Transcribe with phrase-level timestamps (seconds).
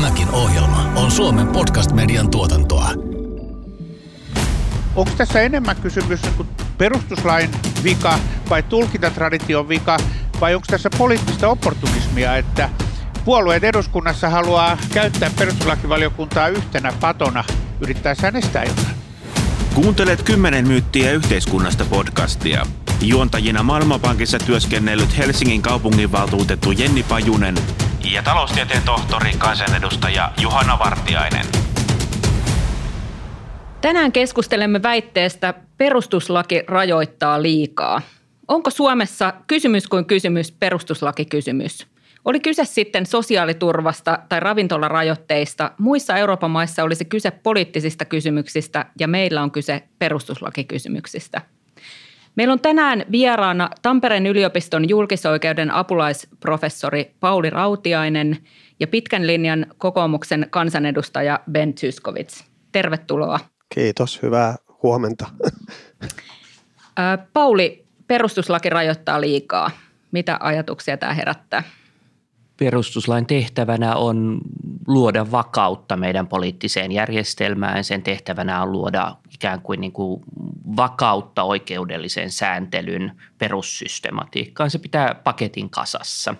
[0.00, 2.90] Tämäkin ohjelma on Suomen podcast-median tuotantoa.
[4.96, 7.50] Onko tässä enemmän kysymys niin perustuslain
[7.84, 8.18] vika
[8.50, 9.96] vai tulkintatradition vika
[10.40, 12.70] vai onko tässä poliittista opportunismia, että
[13.24, 17.44] puolueet eduskunnassa haluaa käyttää perustuslakivaliokuntaa yhtenä patona
[17.80, 18.94] yrittäessään estää jotain?
[19.74, 22.66] Kuuntelet kymmenen myyttiä yhteiskunnasta podcastia.
[23.00, 27.54] Juontajina Maailmanpankissa työskennellyt Helsingin kaupunginvaltuutettu Jenni Pajunen
[28.04, 31.46] ja taloustieteen tohtori kansanedustaja Juhana Vartiainen.
[33.80, 38.02] Tänään keskustelemme väitteestä perustuslaki rajoittaa liikaa.
[38.48, 41.86] Onko Suomessa kysymys kuin kysymys perustuslakikysymys?
[42.24, 49.42] Oli kyse sitten sosiaaliturvasta tai ravintolarajoitteista, muissa Euroopan maissa olisi kyse poliittisista kysymyksistä ja meillä
[49.42, 51.40] on kyse perustuslakikysymyksistä.
[52.36, 58.38] Meillä on tänään vieraana Tampereen yliopiston julkisoikeuden apulaisprofessori Pauli Rautiainen
[58.80, 62.44] ja pitkän linjan kokoomuksen kansanedustaja Ben Tyskovits.
[62.72, 63.40] Tervetuloa.
[63.74, 65.26] Kiitos, hyvää huomenta.
[67.32, 69.70] Pauli, perustuslaki rajoittaa liikaa.
[70.12, 71.62] Mitä ajatuksia tämä herättää?
[72.60, 74.40] perustuslain tehtävänä on
[74.92, 77.84] luoda vakautta meidän poliittiseen järjestelmään.
[77.84, 80.22] Sen tehtävänä on luoda ikään kuin, niin kuin
[80.76, 84.70] vakautta oikeudellisen sääntelyn perussystematiikkaan.
[84.70, 86.34] Se pitää paketin kasassa.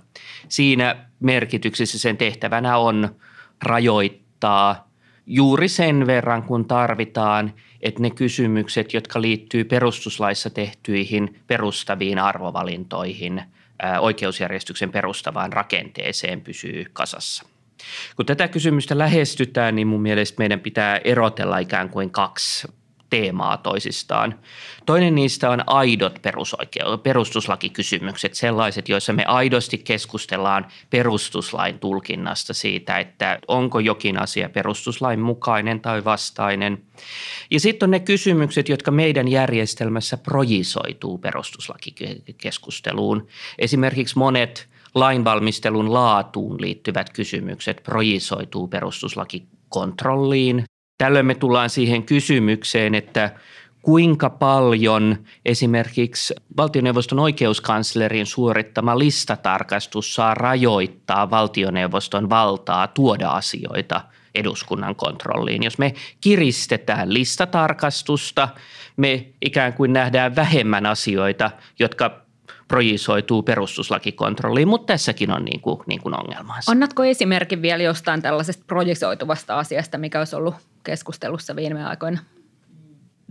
[0.49, 3.09] Siinä merkityksessä sen tehtävänä on
[3.63, 4.89] rajoittaa
[5.27, 13.43] juuri sen verran, kun tarvitaan, että ne kysymykset, jotka liittyy perustuslaissa tehtyihin perustaviin arvovalintoihin–
[14.01, 17.45] oikeusjärjestyksen perustavaan rakenteeseen pysyy kasassa.
[18.17, 22.69] Kun tätä kysymystä lähestytään, niin mun mielestä meidän pitää erotella ikään kuin kaksi
[23.11, 24.39] teemaa toisistaan.
[24.87, 33.39] Toinen niistä on aidot perusoikeu- perustuslakikysymykset, sellaiset, joissa me aidosti keskustellaan perustuslain tulkinnasta siitä, että
[33.49, 36.83] onko jokin asia perustuslain mukainen tai vastainen.
[37.51, 43.27] Ja sitten on ne kysymykset, jotka meidän järjestelmässä projisoituu perustuslakikeskusteluun.
[43.59, 50.65] Esimerkiksi monet lainvalmistelun laatuun liittyvät kysymykset projisoituu perustuslakikontrolliin
[51.01, 53.31] Tällöin me tullaan siihen kysymykseen, että
[53.83, 64.01] kuinka paljon esimerkiksi valtioneuvoston oikeuskanslerin suorittama listatarkastus saa rajoittaa valtioneuvoston valtaa tuoda asioita
[64.35, 65.63] eduskunnan kontrolliin.
[65.63, 68.49] Jos me kiristetään listatarkastusta,
[68.97, 72.21] me ikään kuin nähdään vähemmän asioita, jotka
[72.71, 76.73] projisoituu perustuslakikontrolliin, mutta tässäkin on niin kuin, niin kuin ongelmansa.
[76.73, 80.55] Annatko esimerkin vielä jostain tällaisesta projisoituvasta asiasta, mikä olisi ollut
[80.85, 82.19] keskustelussa viime aikoina?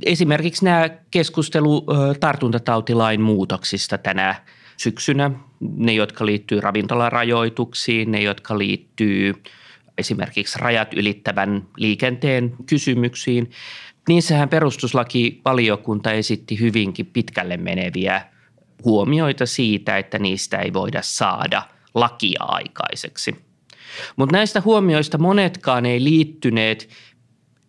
[0.05, 1.85] Esimerkiksi nämä keskustelu
[2.19, 4.35] tartuntatautilain muutoksista tänä
[4.77, 9.33] syksynä, ne jotka liittyy ravintolarajoituksiin, ne jotka liittyy
[9.97, 13.51] esimerkiksi rajat ylittävän liikenteen kysymyksiin.
[14.07, 18.21] Niissähän perustuslakivaliokunta esitti hyvinkin pitkälle meneviä
[18.85, 21.63] huomioita siitä, että niistä ei voida saada
[21.93, 23.35] lakia aikaiseksi.
[24.15, 26.89] Mutta näistä huomioista monetkaan ei liittyneet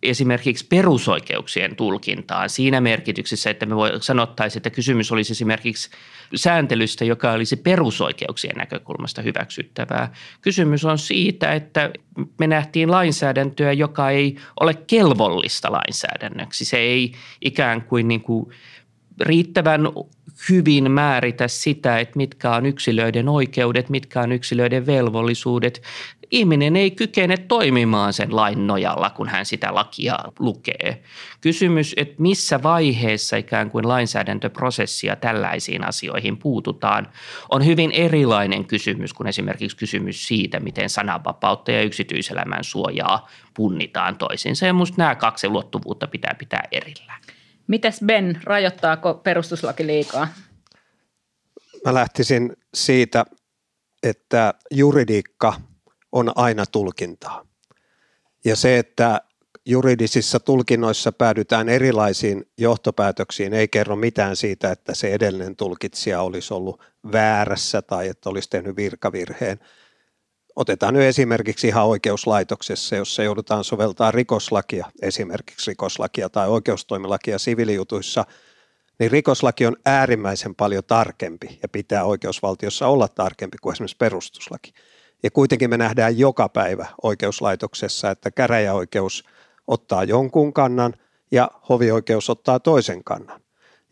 [0.03, 5.89] esimerkiksi perusoikeuksien tulkintaan siinä merkityksessä, että me sanottaisiin, että kysymys olisi esimerkiksi
[6.35, 10.13] sääntelystä, joka olisi perusoikeuksien näkökulmasta hyväksyttävää.
[10.41, 11.91] Kysymys on siitä, että
[12.39, 16.65] me nähtiin lainsäädäntöä, joka ei ole kelvollista lainsäädännöksi.
[16.65, 17.11] Se ei
[17.41, 18.45] ikään kuin, niin kuin
[19.19, 19.81] riittävän
[20.49, 25.81] hyvin määritä sitä, että mitkä on yksilöiden oikeudet, mitkä on yksilöiden velvollisuudet.
[26.31, 31.01] Ihminen ei kykene toimimaan sen lain nojalla, kun hän sitä lakia lukee.
[31.41, 37.07] Kysymys, että missä vaiheessa ikään kuin lainsäädäntöprosessia tällaisiin asioihin puututaan,
[37.49, 44.65] on hyvin erilainen kysymys kuin esimerkiksi kysymys siitä, miten sananvapautta ja yksityiselämän suojaa punnitaan toisiinsa.
[44.65, 47.21] Ja minusta nämä kaksi ulottuvuutta pitää pitää erillään.
[47.67, 50.27] Mites Ben, rajoittaako perustuslaki liikaa?
[51.85, 53.25] Mä lähtisin siitä,
[54.03, 55.53] että juridiikka
[56.11, 57.45] on aina tulkintaa.
[58.45, 59.21] Ja se, että
[59.65, 66.83] juridisissa tulkinnoissa päädytään erilaisiin johtopäätöksiin, ei kerro mitään siitä, että se edellinen tulkitsija olisi ollut
[67.11, 69.59] väärässä tai että olisi tehnyt virkavirheen–
[70.55, 78.25] Otetaan nyt esimerkiksi ihan oikeuslaitoksessa, jossa joudutaan soveltaa rikoslakia, esimerkiksi rikoslakia tai oikeustoimilakia siviilijutuissa,
[78.99, 84.73] niin rikoslaki on äärimmäisen paljon tarkempi ja pitää oikeusvaltiossa olla tarkempi kuin esimerkiksi perustuslaki.
[85.23, 89.23] Ja kuitenkin me nähdään joka päivä oikeuslaitoksessa, että käräjäoikeus
[89.67, 90.93] ottaa jonkun kannan
[91.31, 93.40] ja hovioikeus ottaa toisen kannan.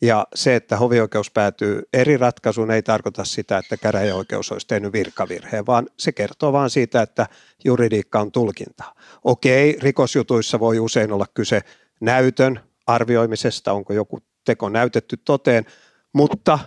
[0.01, 5.65] Ja se, että hovioikeus päätyy eri ratkaisuun, ei tarkoita sitä, että käräjäoikeus olisi tehnyt virkavirheen,
[5.65, 7.27] vaan se kertoo vain siitä, että
[7.63, 8.93] juridiikka on tulkintaa.
[9.23, 11.61] Okei, rikosjutuissa voi usein olla kyse
[12.01, 15.65] näytön arvioimisesta, onko joku teko näytetty toteen,
[16.13, 16.59] mutta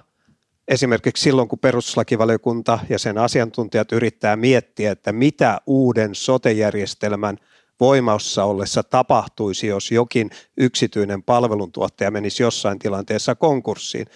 [0.69, 7.39] esimerkiksi silloin, kun perustuslakivaliokunta ja sen asiantuntijat yrittää miettiä, että mitä uuden sotejärjestelmän
[7.81, 14.07] voimassa ollessa tapahtuisi, jos jokin yksityinen palveluntuottaja menisi jossain tilanteessa konkurssiin.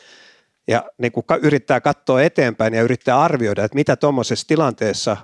[0.68, 5.16] Ja niin kun yrittää katsoa eteenpäin ja yrittää arvioida, että mitä tuommoisessa tilanteessa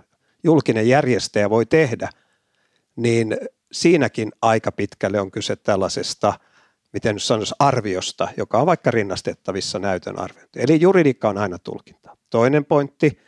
[0.44, 2.08] julkinen järjestäjä voi tehdä,
[2.96, 3.37] niin
[3.73, 6.34] siinäkin aika pitkälle on kyse tällaisesta–
[6.93, 10.61] miten nyt sanoisi, arviosta, joka on vaikka rinnastettavissa näytön arviointi.
[10.62, 12.17] Eli juridiikka on aina tulkinta.
[12.31, 13.19] Toinen pointti,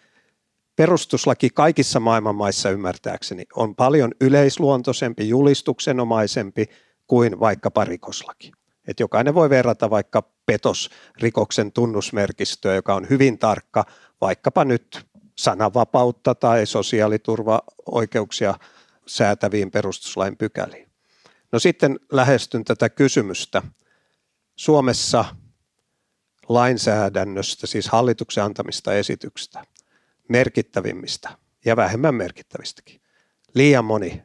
[0.76, 6.66] perustuslaki kaikissa maailman maissa ymmärtääkseni on paljon yleisluontoisempi, julistuksenomaisempi
[7.06, 8.52] kuin vaikka parikoslaki.
[8.88, 13.84] Et jokainen voi verrata vaikka petosrikoksen tunnusmerkistöä, joka on hyvin tarkka,
[14.20, 15.06] vaikkapa nyt
[15.38, 18.54] sananvapautta tai sosiaaliturvaoikeuksia
[19.06, 20.88] säätäviin perustuslain pykäliin.
[21.52, 23.62] No sitten lähestyn tätä kysymystä.
[24.56, 25.24] Suomessa
[26.48, 29.64] lainsäädännöstä, siis hallituksen antamista esityksistä,
[30.28, 33.00] merkittävimmistä ja vähemmän merkittävistäkin.
[33.54, 34.22] Liian moni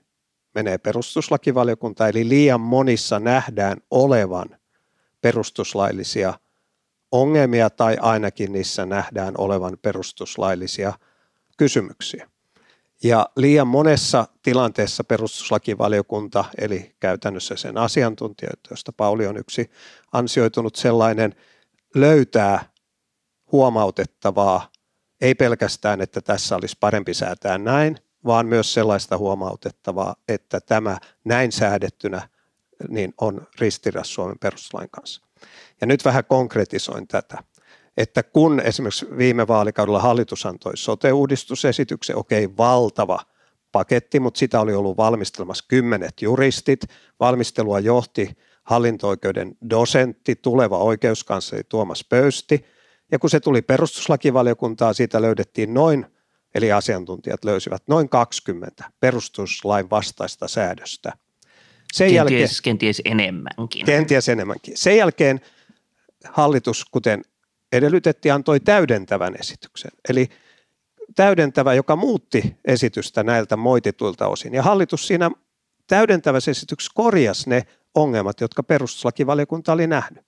[0.56, 4.58] menee perustuslakivaliokuntaan, eli liian monissa nähdään olevan
[5.22, 6.34] perustuslaillisia
[7.12, 10.94] ongelmia tai ainakin niissä nähdään olevan perustuslaillisia
[11.58, 12.30] kysymyksiä.
[13.04, 19.72] Ja liian monessa tilanteessa perustuslakivaliokunta, eli käytännössä sen asiantuntijat, joista Pauli on yksi
[20.12, 21.36] ansioitunut sellainen,
[21.96, 22.70] löytää
[23.52, 24.72] huomautettavaa,
[25.22, 31.52] ei pelkästään, että tässä olisi parempi säätää näin, vaan myös sellaista huomautettavaa, että tämä näin
[31.52, 32.30] säädettynä
[32.90, 35.22] niin on ristiriidassa Suomen perustuslain kanssa.
[35.82, 37.44] Ja nyt vähän konkretisoin tätä
[38.00, 43.20] että kun esimerkiksi viime vaalikaudella hallitus antoi sote-uudistusesityksen, okei, valtava
[43.72, 46.82] paketti, mutta sitä oli ollut valmistelemassa kymmenet juristit.
[47.20, 52.66] Valmistelua johti hallinto-oikeuden dosentti, tuleva oikeuskansleri Tuomas Pöysti.
[53.12, 56.06] Ja kun se tuli perustuslakivaliokuntaan, siitä löydettiin noin,
[56.56, 61.14] eli asiantuntijat löysivät noin 20 perustuslain vastaista säädöstä.
[61.94, 63.86] Sen kenties, jälkeen, kenties enemmänkin.
[63.86, 64.78] Kenties enemmänkin.
[64.78, 65.42] Sen jälkeen
[66.26, 67.22] hallitus, kuten
[67.72, 69.92] edellytettiin, antoi täydentävän esityksen.
[70.10, 70.30] Eli
[71.16, 74.54] täydentävä, joka muutti esitystä näiltä moitituilta osin.
[74.54, 75.32] Ja hallitus siinä
[75.88, 77.64] täydentävässä esityksessä korjasi ne
[77.96, 80.26] ongelmat, jotka perustuslakivaliokunta oli nähnyt.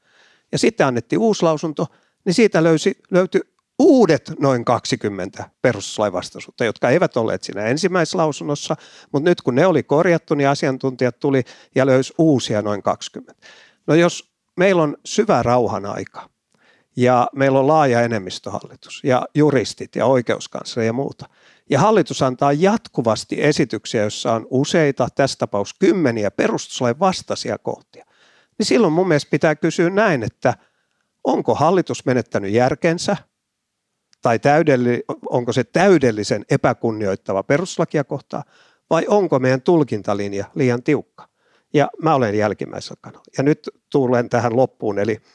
[0.52, 1.88] Ja sitten annettiin uusi lausunto,
[2.26, 3.42] niin siitä löysi, löytyi
[3.80, 8.76] uudet noin 20 perustuslain vastaisuutta, jotka eivät olleet siinä ensimmäisessä lausunnossa,
[9.12, 11.44] mutta nyt kun ne oli korjattu, niin asiantuntijat tuli
[11.76, 13.34] ja löysi uusia noin 20.
[13.88, 16.30] No jos meillä on syvä rauhan aika,
[16.96, 21.30] ja meillä on laaja enemmistöhallitus ja juristit ja oikeuskansleri ja muuta.
[21.70, 28.06] Ja hallitus antaa jatkuvasti esityksiä, joissa on useita, tässä tapauksessa kymmeniä perustuslain vastaisia kohtia.
[28.58, 30.54] Niin silloin mun mielestä pitää kysyä näin, että
[31.24, 33.18] onko hallitus menettänyt järkensä
[34.22, 38.44] tai täydelli, onko se täydellisen epäkunnioittava perustuslakia kohtaan
[38.90, 41.28] vai onko meidän tulkintalinja liian tiukka.
[41.74, 43.26] Ja mä olen jälkimmäisellä kannalla.
[43.38, 45.18] Ja nyt tulen tähän loppuun, eli–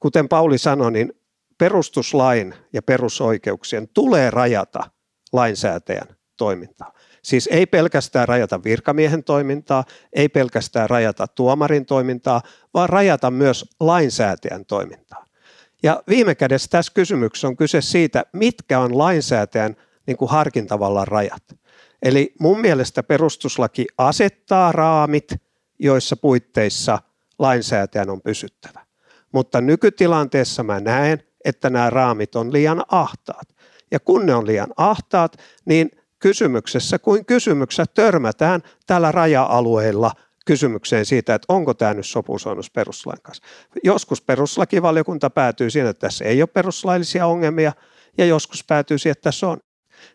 [0.00, 1.12] kuten Pauli sanoi, niin
[1.58, 4.90] perustuslain ja perusoikeuksien tulee rajata
[5.32, 6.92] lainsäätäjän toimintaa.
[7.22, 12.42] Siis ei pelkästään rajata virkamiehen toimintaa, ei pelkästään rajata tuomarin toimintaa,
[12.74, 15.24] vaan rajata myös lainsäätäjän toimintaa.
[15.82, 21.42] Ja viime kädessä tässä kysymyksessä on kyse siitä, mitkä on lainsäätäjän niin kuin harkintavallan rajat.
[22.02, 25.34] Eli mun mielestä perustuslaki asettaa raamit,
[25.78, 26.98] joissa puitteissa
[27.38, 28.90] lainsäätäjän on pysyttävä
[29.32, 33.48] mutta nykytilanteessa mä näen, että nämä raamit on liian ahtaat.
[33.90, 40.12] Ja kun ne on liian ahtaat, niin kysymyksessä kuin kysymyksessä törmätään tällä raja-alueilla
[40.50, 43.44] kysymykseen siitä, että onko tämä nyt sopusoinnus perustuslain kanssa.
[43.84, 47.72] Joskus perustuslakivaliokunta päätyy siihen, että tässä ei ole perustuslaillisia ongelmia,
[48.18, 49.58] ja joskus päätyy siihen, että tässä on.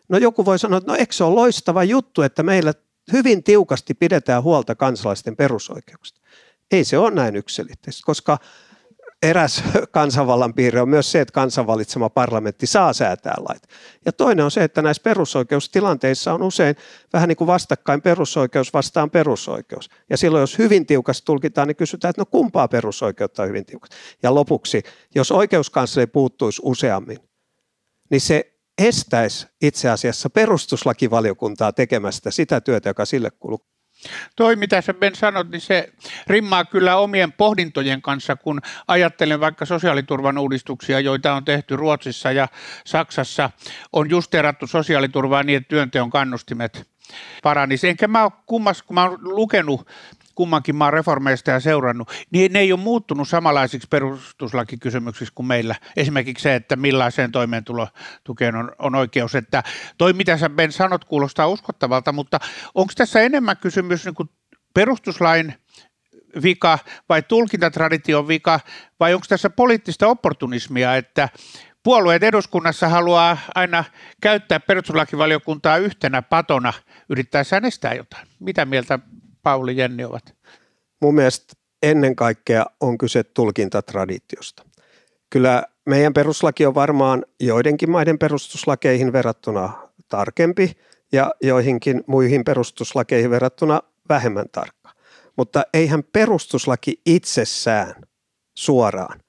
[0.08, 2.74] No joku voi sanoa, että no eikö se ole loistava juttu, että meillä
[3.12, 6.20] hyvin tiukasti pidetään huolta kansalaisten perusoikeuksista.
[6.70, 8.38] Ei se ole näin yksilitteistä, koska
[9.22, 13.62] eräs kansanvallan piirre on myös se, että kansanvalitsema parlamentti saa säätää lait.
[14.04, 16.76] Ja toinen on se, että näissä perusoikeustilanteissa on usein
[17.12, 19.90] vähän niin kuin vastakkain perusoikeus vastaan perusoikeus.
[20.10, 23.96] Ja silloin jos hyvin tiukasti tulkitaan, niin kysytään, että no kumpaa perusoikeutta on hyvin tiukasti.
[24.22, 24.82] Ja lopuksi,
[25.14, 27.18] jos oikeuskansleri puuttuisi useammin,
[28.10, 33.75] niin se estäisi itse asiassa perustuslakivaliokuntaa tekemästä sitä työtä, joka sille kuuluu.
[34.36, 35.92] Toi, mitä sä Ben sanot, niin se
[36.26, 42.48] rimmaa kyllä omien pohdintojen kanssa, kun ajattelen vaikka sosiaaliturvan uudistuksia, joita on tehty Ruotsissa ja
[42.84, 43.50] Saksassa.
[43.92, 46.88] On justeerattu sosiaaliturvaa niin, että työnteon kannustimet
[47.42, 47.88] paranisi.
[47.88, 49.88] Enkä mä ole kummas, kun mä oon lukenut
[50.36, 55.74] kummankin maan reformeista ja seurannut, niin ne ei ole muuttunut samanlaisiksi perustuslakikysymyksiksi kuin meillä.
[55.96, 59.34] Esimerkiksi se, että millaiseen toimeentulotukeen on, on oikeus.
[59.34, 59.62] Että
[59.98, 62.40] toi, mitä sä Ben sanot, kuulostaa uskottavalta, mutta
[62.74, 64.30] onko tässä enemmän kysymys niin kuin
[64.74, 65.54] perustuslain
[66.42, 66.78] vika
[67.08, 68.60] vai tulkintatradition vika
[69.00, 71.28] vai onko tässä poliittista opportunismia, että
[71.82, 73.84] puolueet eduskunnassa haluaa aina
[74.20, 76.72] käyttää perustuslakivaliokuntaa yhtenä patona
[77.08, 78.28] yrittäessään estää jotain.
[78.40, 78.98] Mitä mieltä
[79.46, 80.34] Pauli Jenni ovat?
[81.00, 84.62] Mun mielestä ennen kaikkea on kyse tulkintatraditiosta.
[85.30, 89.72] Kyllä meidän peruslaki on varmaan joidenkin maiden perustuslakeihin verrattuna
[90.08, 90.72] tarkempi
[91.12, 94.90] ja joihinkin muihin perustuslakeihin verrattuna vähemmän tarkka.
[95.36, 97.94] Mutta eihän perustuslaki itsessään
[98.54, 99.20] suoraan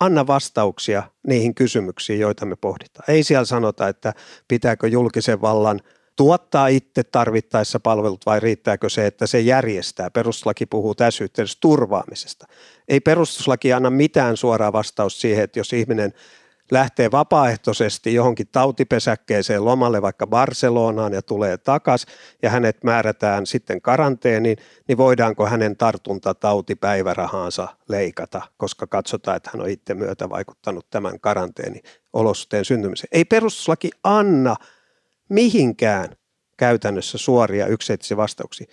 [0.00, 3.04] anna vastauksia niihin kysymyksiin, joita me pohditaan.
[3.08, 4.12] Ei siellä sanota, että
[4.48, 5.80] pitääkö julkisen vallan–
[6.16, 10.10] tuottaa itse tarvittaessa palvelut vai riittääkö se, että se järjestää?
[10.10, 12.46] Perustuslaki puhuu tässä yhteydessä turvaamisesta.
[12.88, 16.12] Ei perustuslaki anna mitään suoraa vastausta siihen, että jos ihminen
[16.70, 22.06] lähtee vapaaehtoisesti johonkin tautipesäkkeeseen lomalle vaikka Barcelonaan ja tulee takas
[22.42, 24.56] ja hänet määrätään sitten karanteeniin,
[24.88, 31.80] niin voidaanko hänen tartuntatautipäivärahaansa leikata, koska katsotaan, että hän on itse myötä vaikuttanut tämän karanteeni
[32.12, 33.08] olosuhteen syntymiseen.
[33.12, 34.56] Ei perustuslaki anna
[35.28, 36.16] mihinkään
[36.56, 38.66] käytännössä suoria yksittäisiä vastauksia.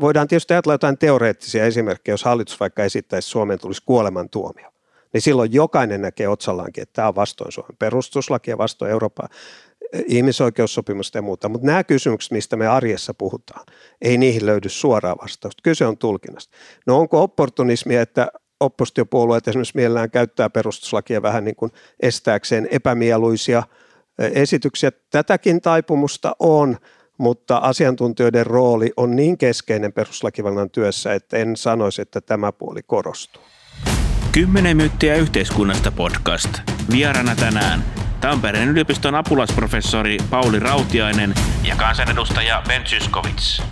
[0.00, 4.70] Voidaan tietysti ajatella jotain teoreettisia esimerkkejä, jos hallitus vaikka esittäisi, että Suomeen tulisi kuolemantuomio.
[5.12, 9.28] Niin silloin jokainen näkee otsallaankin, että tämä on vastoin Suomen perustuslakia, vastoin Euroopan
[9.92, 11.48] eh, ihmisoikeussopimusta ja muuta.
[11.48, 13.66] Mutta nämä kysymykset, mistä me arjessa puhutaan,
[14.02, 15.60] ei niihin löydy suoraa vastausta.
[15.62, 16.56] Kyse on tulkinnasta.
[16.86, 18.28] No onko opportunismia, että
[18.60, 23.62] oppositiopuolueet esimerkiksi mielellään käyttää perustuslakia vähän niin kuin estääkseen epämieluisia–
[24.18, 24.90] esityksiä.
[25.10, 26.76] Tätäkin taipumusta on,
[27.18, 33.42] mutta asiantuntijoiden rooli on niin keskeinen perustuslakivallan työssä, että en sanoisi, että tämä puoli korostuu.
[34.32, 36.54] Kymmenen myyttiä yhteiskunnasta podcast.
[36.90, 37.84] Vierana tänään
[38.20, 43.62] Tampereen yliopiston apulaisprofessori Pauli Rautiainen ja kansanedustaja Ben Zyskowicz.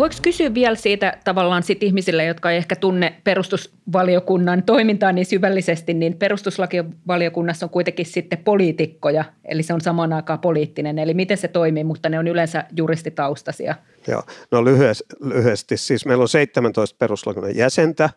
[0.00, 5.94] Voiko kysyä vielä siitä tavallaan sit ihmisille, jotka ei ehkä tunne perustusvaliokunnan toimintaa niin syvällisesti,
[5.94, 11.48] niin perustuslakivaliokunnassa on kuitenkin sitten poliitikkoja, eli se on samaan aikaan poliittinen, eli miten se
[11.48, 13.74] toimii, mutta ne on yleensä juristitaustaisia.
[14.08, 18.10] Joo, no lyhyesti, siis meillä on 17 perustuslakivaliokunnan jäsentä,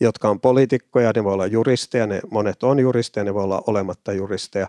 [0.00, 4.12] jotka on poliitikkoja, ne voi olla juristeja, ne monet on juristeja, ne voi olla olematta
[4.12, 4.68] juristeja,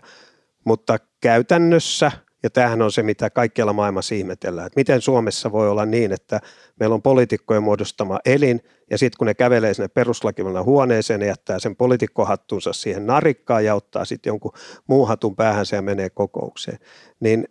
[0.64, 2.12] mutta käytännössä–
[2.44, 6.40] ja tämähän on se, mitä kaikkialla maailmassa ihmetellään, että miten Suomessa voi olla niin, että
[6.80, 8.60] meillä on poliitikkojen muodostama elin,
[8.90, 13.74] ja sitten kun ne kävelee sinne peruslakivallan huoneeseen, ne jättää sen poliitikkohattunsa siihen narikkaan ja
[13.74, 14.52] ottaa sitten jonkun
[14.86, 16.78] muun hatun päähänsä ja menee kokoukseen.
[17.20, 17.48] Niin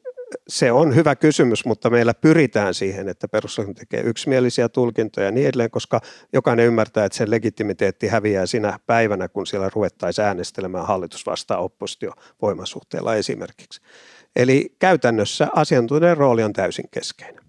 [0.47, 5.47] se on hyvä kysymys, mutta meillä pyritään siihen, että perustuslaki tekee yksimielisiä tulkintoja ja niin
[5.47, 6.01] edelleen, koska
[6.33, 12.11] jokainen ymmärtää, että sen legitimiteetti häviää sinä päivänä, kun siellä ruvettaisiin äänestelemään hallitus vastaan oppositio
[12.41, 13.81] voimasuhteella esimerkiksi.
[14.35, 17.43] Eli käytännössä asiantuntijan rooli on täysin keskeinen.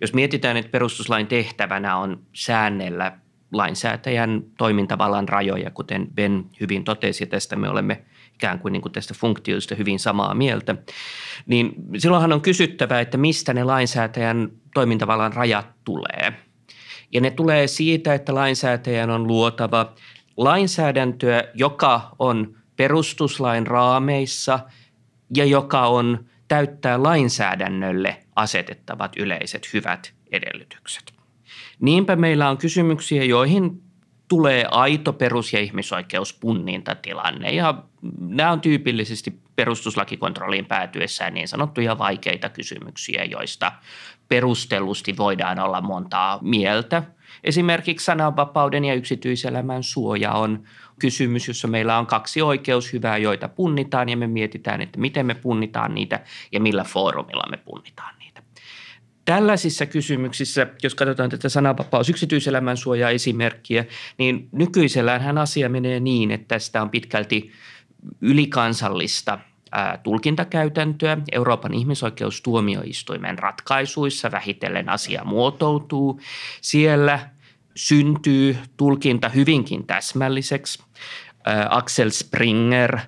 [0.00, 3.18] Jos mietitään, että perustuslain tehtävänä on säännellä
[3.52, 8.04] lainsäätäjän toimintavallan rajoja, kuten Ben hyvin totesi, tästä me olemme
[8.34, 10.76] ikään kuin, niin kuin tästä funktioista hyvin samaa mieltä,
[11.46, 16.32] niin silloinhan on kysyttävä, että mistä ne lainsäätäjän toimintavallan rajat tulee.
[17.12, 19.94] Ja ne tulee siitä, että lainsäätäjän on luotava
[20.36, 24.58] lainsäädäntöä, joka on perustuslain raameissa–
[25.36, 31.14] ja joka on täyttää lainsäädännölle asetettavat yleiset hyvät edellytykset.
[31.80, 33.82] Niinpä meillä on kysymyksiä, joihin
[34.28, 37.84] tulee aito perus- ja ihmisoikeuspunnintatilanne ja
[38.20, 43.72] nämä on tyypillisesti perustuslakikontrolliin päätyessään niin sanottuja vaikeita kysymyksiä, joista
[44.28, 47.02] perustellusti voidaan olla montaa mieltä.
[47.44, 50.64] Esimerkiksi sananvapauden ja yksityiselämän suoja on
[51.00, 55.94] kysymys, jossa meillä on kaksi oikeushyvää, joita punnitaan ja me mietitään, että miten me punnitaan
[55.94, 56.20] niitä
[56.52, 58.42] ja millä foorumilla me punnitaan niitä.
[59.24, 63.84] Tällaisissa kysymyksissä, jos katsotaan tätä sananvapaus yksityiselämän suojaa esimerkkiä,
[64.18, 67.50] niin nykyisellään asia menee niin, että tästä on pitkälti
[68.20, 69.38] ylikansallista
[70.02, 71.18] tulkintakäytäntöä.
[71.32, 76.20] Euroopan ihmisoikeustuomioistuimen ratkaisuissa vähitellen asia muotoutuu.
[76.60, 77.30] Siellä
[77.74, 80.82] syntyy tulkinta hyvinkin täsmälliseksi.
[81.70, 82.98] Axel Springer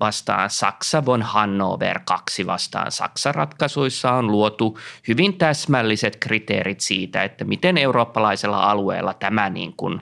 [0.00, 7.44] vastaan Saksa, von Hannover 2 vastaan Saksa ratkaisuissa on luotu hyvin täsmälliset kriteerit siitä, että
[7.44, 10.00] miten eurooppalaisella alueella tämä niin kuin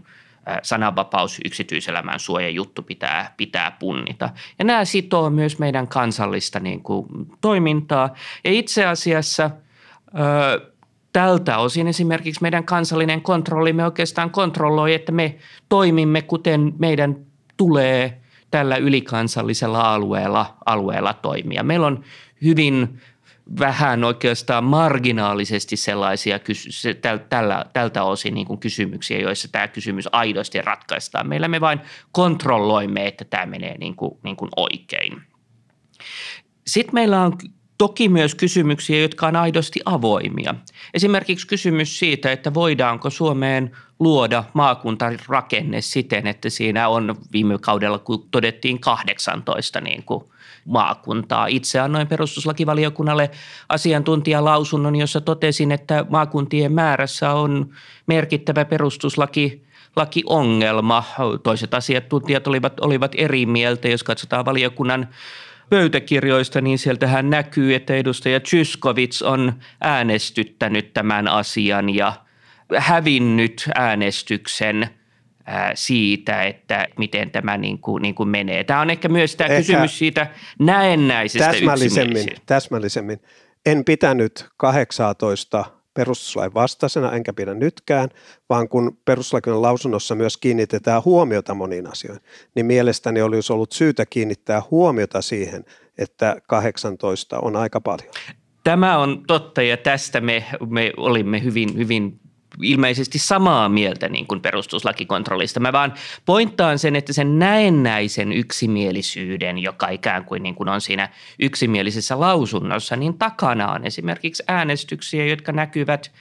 [0.62, 4.30] sananvapaus, yksityiselämän suoja juttu pitää, pitää punnita.
[4.58, 7.06] Ja nämä sitoo myös meidän kansallista niin kuin,
[7.40, 8.14] toimintaa.
[8.44, 9.50] Ja itse asiassa
[10.18, 10.72] ö,
[11.12, 17.16] tältä osin esimerkiksi meidän kansallinen kontrollimme oikeastaan kontrolloi, että me toimimme kuten meidän
[17.56, 18.20] tulee
[18.50, 21.62] tällä ylikansallisella alueella, alueella toimia.
[21.62, 22.04] Meillä on
[22.42, 23.00] hyvin
[23.58, 26.94] vähän oikeastaan marginaalisesti sellaisia kysy-
[27.28, 31.28] tällä, tältä osin niin kuin kysymyksiä, joissa tämä kysymys aidosti ratkaistaan.
[31.28, 31.80] Meillä me vain
[32.12, 35.22] kontrolloimme, että tämä menee niin kuin, niin kuin oikein.
[36.66, 37.32] Sitten meillä on
[37.78, 40.54] toki myös kysymyksiä, jotka on aidosti avoimia.
[40.95, 48.28] Esimerkiksi kysymys siitä, että voidaanko Suomeen luoda maakuntarakenne siten, että siinä on viime kaudella, kun
[48.31, 50.25] todettiin 18 niin kuin
[50.64, 51.47] maakuntaa.
[51.47, 53.31] Itse annoin perustuslakivaliokunnalle
[53.69, 57.71] asiantuntijalausunnon, jossa totesin, että maakuntien määrässä on
[58.07, 59.64] merkittävä perustuslaki
[59.97, 61.04] lakiongelma.
[61.43, 65.09] Toiset asiantuntijat olivat, olivat eri mieltä, jos katsotaan valiokunnan
[65.71, 72.12] pöytäkirjoista, niin sieltähän näkyy, että edustaja Tyskovits on äänestyttänyt tämän asian ja
[72.76, 74.88] hävinnyt äänestyksen
[75.75, 78.64] siitä, että miten tämä niin kuin, niin kuin menee.
[78.64, 80.26] Tämä on ehkä myös tämä ehkä kysymys siitä
[80.59, 83.21] näennäisestä täsmällisemmin, täsmällisemmin.
[83.66, 88.08] En pitänyt 18 perustuslain vastaisena, enkä pidä nytkään,
[88.48, 92.24] vaan kun perustuslakin lausunnossa myös kiinnitetään huomiota moniin asioihin,
[92.54, 95.64] niin mielestäni olisi ollut syytä kiinnittää huomiota siihen,
[95.98, 98.10] että 18 on aika paljon.
[98.64, 102.20] Tämä on totta ja tästä me, me olimme hyvin, hyvin
[102.62, 105.61] ilmeisesti samaa mieltä niin kuin perustuslakikontrollista.
[105.61, 105.94] Mä vaan
[106.26, 111.08] pointtaan sen, että sen näennäisen yksimielisyyden, joka ikään kuin, niin kuin on siinä
[111.40, 116.12] yksimielisessä lausunnossa, niin takana on esimerkiksi äänestyksiä, jotka näkyvät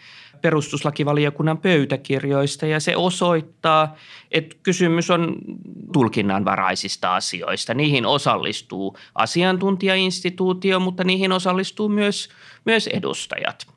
[0.41, 3.95] perustuslakivaliokunnan pöytäkirjoista ja se osoittaa,
[4.31, 5.35] että kysymys on
[5.93, 7.73] tulkinnanvaraisista asioista.
[7.73, 12.29] Niihin osallistuu asiantuntijainstituutio, mutta niihin osallistuu myös,
[12.65, 13.67] myös edustajat.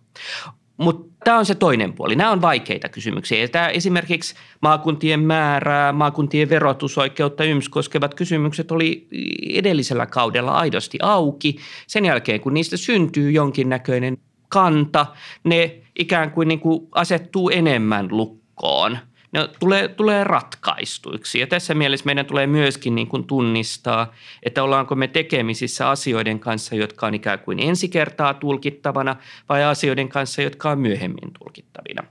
[0.77, 2.17] Mutta tämä on se toinen puoli.
[2.17, 3.49] Nämä on vaikeita kysymyksiä.
[3.49, 9.09] Tämä esimerkiksi maakuntien määrää, maakuntien verotusoikeutta, YMS koskevat kysymykset oli
[9.53, 11.57] edellisellä kaudella aidosti auki.
[11.87, 15.07] Sen jälkeen, kun niistä syntyy jonkinnäköinen kanta,
[15.45, 18.99] ne ikään kuin, niin kuin asettuu enemmän lukkoon–
[19.33, 21.39] ne tulee, tulee ratkaistuiksi.
[21.39, 26.75] Ja tässä mielessä meidän tulee myöskin niin kuin tunnistaa, että ollaanko me tekemisissä asioiden kanssa,
[26.75, 29.17] jotka on ikään kuin ensi kertaa tulkittavana
[29.49, 32.05] vai asioiden kanssa, jotka on myöhemmin tulkittavina.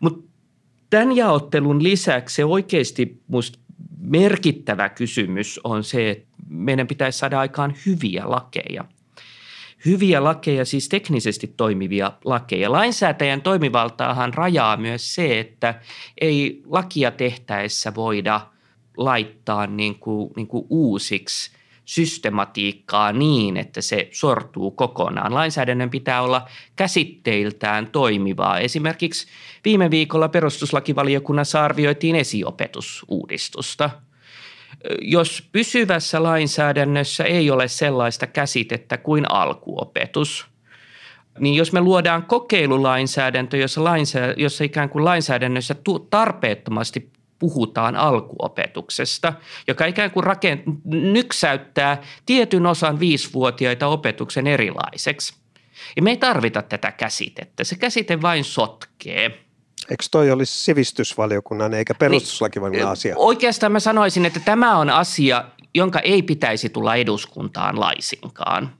[0.00, 0.30] Mutta
[0.90, 3.58] tämän jaottelun lisäksi se oikeasti musta
[3.98, 8.84] merkittävä kysymys on se, että meidän pitäisi saada aikaan hyviä lakeja–
[9.84, 12.72] hyviä lakeja, siis teknisesti toimivia lakeja.
[12.72, 15.80] Lainsäätäjän toimivaltaahan rajaa myös se, että
[16.20, 18.40] ei lakia tehtäessä voida
[18.96, 21.50] laittaa niin kuin, niin kuin uusiksi
[21.84, 25.34] systematiikkaa niin, että se sortuu kokonaan.
[25.34, 28.58] Lainsäädännön pitää olla käsitteiltään toimivaa.
[28.58, 29.26] Esimerkiksi
[29.64, 33.90] viime viikolla perustuslakivaliokunnassa arvioitiin esiopetusuudistusta–
[35.00, 40.46] jos pysyvässä lainsäädännössä ei ole sellaista käsitettä kuin alkuopetus,
[41.38, 45.76] niin jos me luodaan kokeilulainsäädäntö, jossa, lainsä, jossa ikään kuin lainsäädännössä
[46.10, 49.32] tarpeettomasti puhutaan alkuopetuksesta,
[49.68, 55.34] joka ikään kuin rakent- nyksäyttää tietyn osan viisivuotiaita opetuksen erilaiseksi.
[55.96, 57.64] Ja me ei tarvita tätä käsitettä.
[57.64, 59.44] Se käsite vain sotkee.
[59.90, 63.14] Eikö toi olisi sivistysvaliokunnan eikä perustuslakivaliokunnan niin, asia?
[63.18, 68.72] Oikeastaan mä sanoisin, että tämä on asia, jonka ei pitäisi tulla eduskuntaan laisinkaan.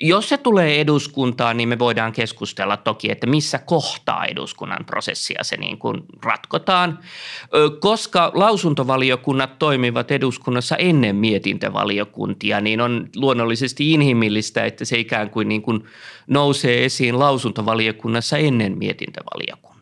[0.00, 5.56] Jos se tulee eduskuntaan, niin me voidaan keskustella toki, että missä kohtaa eduskunnan prosessia se
[5.56, 6.98] niin kuin ratkotaan,
[7.80, 15.62] koska lausuntovaliokunnat toimivat eduskunnassa ennen mietintövaliokuntia, niin on luonnollisesti inhimillistä, että se ikään kuin, niin
[15.62, 15.84] kuin
[16.26, 19.73] nousee esiin lausuntovaliokunnassa ennen mietintövaliokuntaa.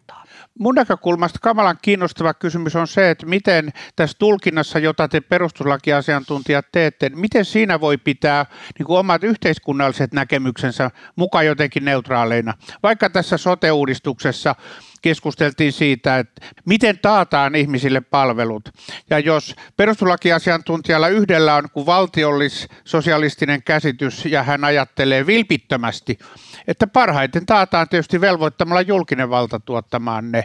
[0.59, 7.11] Mun näkökulmasta kamalan kiinnostava kysymys on se, että miten tässä tulkinnassa, jota te perustuslakiasiantuntijat teette,
[7.15, 8.47] miten siinä voi pitää
[8.79, 12.55] niin kuin omat yhteiskunnalliset näkemyksensä mukaan jotenkin neutraaleina.
[12.83, 14.55] Vaikka tässä sote-uudistuksessa
[15.03, 18.69] keskusteltiin siitä, että miten taataan ihmisille palvelut.
[19.11, 26.19] Ja jos perustuslakiasiantuntijalla yhdellä on kuin valtiollis-sosialistinen käsitys ja hän ajattelee vilpittömästi,
[26.67, 30.45] että parhaiten taataan tietysti velvoittamalla julkinen valta tuottamaan ne.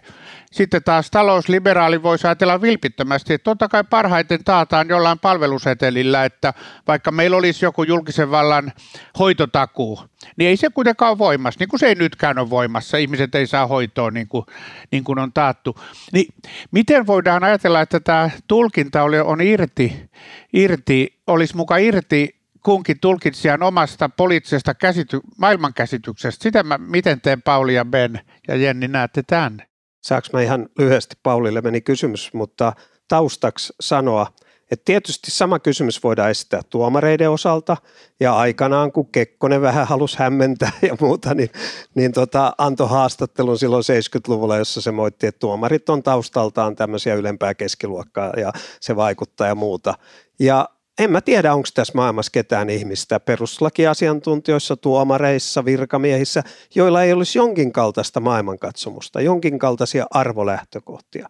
[0.52, 6.54] Sitten taas talousliberaali voisi ajatella vilpittömästi, että totta kai parhaiten taataan jollain palvelusetelillä, että
[6.88, 8.72] vaikka meillä olisi joku julkisen vallan
[9.20, 10.00] hoitotakuu,
[10.38, 12.98] niin ei se kuitenkaan ole voimassa, niin kuin se ei nytkään ole voimassa.
[12.98, 14.46] Ihmiset ei saa hoitoa niin kuin,
[14.92, 15.80] niin kuin on taattu.
[16.14, 16.34] Niin
[16.72, 20.10] miten voidaan ajatella, että tämä tulkinta oli, on irti,
[20.54, 26.44] irti, olisi muka irti kunkin tulkitsijan omasta poliittisesta käsity- maailmankäsityksestä.
[26.44, 29.67] Sitä mä, miten teen Pauli ja Ben ja Jenni näette tämän?
[30.08, 32.74] Saanko mä ihan lyhyesti, Paulille meni kysymys, mutta
[33.08, 34.28] taustaksi sanoa,
[34.72, 37.78] että tietysti sama kysymys voidaan esittää tuomareiden osalta
[38.20, 41.50] ja aikanaan kun Kekkonen vähän halusi hämmentää ja muuta, niin,
[41.96, 47.54] niin tota, antoi haastattelun silloin 70-luvulla, jossa se moitti, että tuomarit on taustaltaan tämmöisiä ylempää
[47.54, 49.94] keskiluokkaa ja se vaikuttaa ja muuta.
[50.40, 56.44] Ja en mä tiedä, onko tässä maailmassa ketään ihmistä perustuslakiasiantuntijoissa, tuomareissa, virkamiehissä,
[56.76, 61.30] joilla ei olisi jonkin kaltaista maailmankatsomusta, jonkin kaltaisia arvolähtökohtia.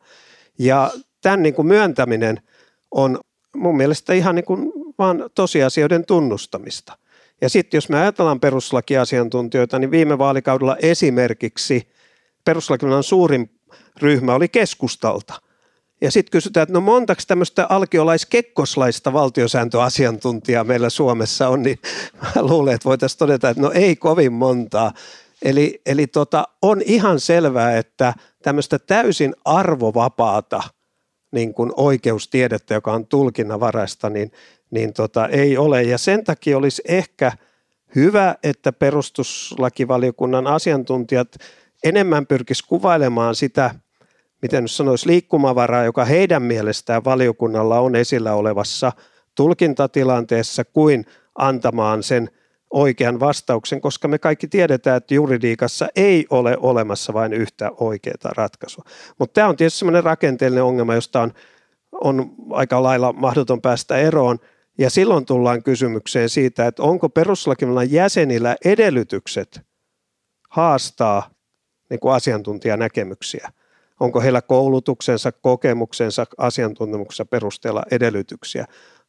[0.60, 2.42] Ja tämän niin kuin myöntäminen
[2.92, 3.20] on
[3.56, 6.98] mun mielestä ihan niin kuin vaan tosiasioiden tunnustamista.
[7.42, 11.88] Ja sitten jos me ajatellaan perustuslakiasiantuntijoita, niin viime vaalikaudella esimerkiksi
[12.46, 13.50] perustuslakivaliokunnan suurin
[14.02, 15.34] ryhmä oli keskustalta–
[16.02, 21.80] ja sitten kysytään, että no montako tämmöistä alkiolais-kekkoslaista valtiosääntöasiantuntijaa meillä Suomessa on, niin
[22.22, 24.94] mä luulen, että voitaisiin todeta, että no ei kovin montaa.
[25.42, 30.64] Eli, eli tota, on ihan selvää, että tämmöistä täysin arvovapaata
[31.32, 34.32] niin kuin oikeustiedettä, joka on tulkinnanvaraista, niin,
[34.72, 35.84] niin tota, ei ole.
[35.84, 37.32] Ja sen takia olisi ehkä
[37.96, 41.36] hyvä, että perustuslakivaliokunnan asiantuntijat
[41.84, 43.72] enemmän pyrkisivät kuvailemaan sitä–
[44.42, 48.92] miten nyt sanoisi, liikkumavaraa, joka heidän mielestään valiokunnalla on esillä olevassa
[49.36, 52.30] tulkintatilanteessa, kuin antamaan sen
[52.70, 58.84] oikean vastauksen, koska me kaikki tiedetään, että juridiikassa ei ole olemassa vain yhtä oikeaa ratkaisua.
[59.20, 61.34] Mutta tämä on tietysti sellainen rakenteellinen ongelma, josta on,
[61.92, 64.40] on aika lailla mahdoton päästä eroon,
[64.78, 69.62] ja silloin tullaan kysymykseen siitä, että onko perustuslakivallan jäsenillä edellytykset
[70.50, 71.30] haastaa
[71.90, 73.52] niin kuin asiantuntijanäkemyksiä
[74.00, 78.66] onko heillä koulutuksensa, kokemuksensa, asiantuntemuksensa perusteella edellytyksiä,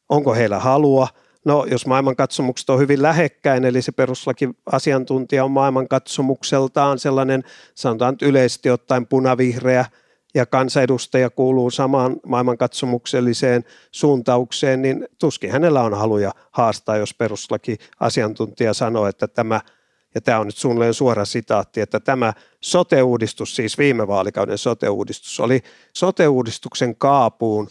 [0.09, 1.07] onko heillä halua,
[1.45, 7.43] No, jos maailmankatsomukset on hyvin lähekkäin, eli se perustuslaki-asiantuntija on maailmankatsomukseltaan sellainen,
[7.75, 9.85] sanotaan yleisesti ottaen punavihreä,
[10.33, 19.07] ja kansanedustaja kuuluu samaan maailmankatsomukselliseen suuntaukseen, niin tuskin hänellä on haluja haastaa, jos perustuslaki-asiantuntija sanoo,
[19.07, 19.61] että tämä–
[20.15, 25.63] ja tämä on nyt suunnilleen suora sitaatti, että tämä sote-uudistus, siis viime vaalikauden sote-uudistus, oli
[25.97, 27.67] sote-uudistuksen kaapuun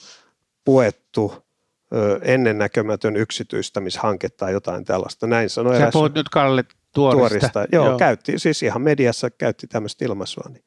[0.65, 1.35] puettu
[2.23, 5.27] ennennäkemätön yksityistämishanke tai jotain tällaista.
[5.27, 7.19] Näin sanoi Sä eräs puhut nyt Kalle Tuorista.
[7.19, 7.67] tuorista.
[7.73, 10.45] Joo, Joo, käytti, siis ihan mediassa käytti tämmöistä ilmaisua.
[10.49, 10.65] Niin.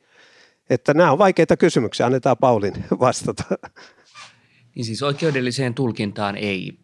[0.70, 3.44] Että nämä on vaikeita kysymyksiä, annetaan Paulin vastata.
[4.76, 6.80] Niin siis oikeudelliseen tulkintaan ei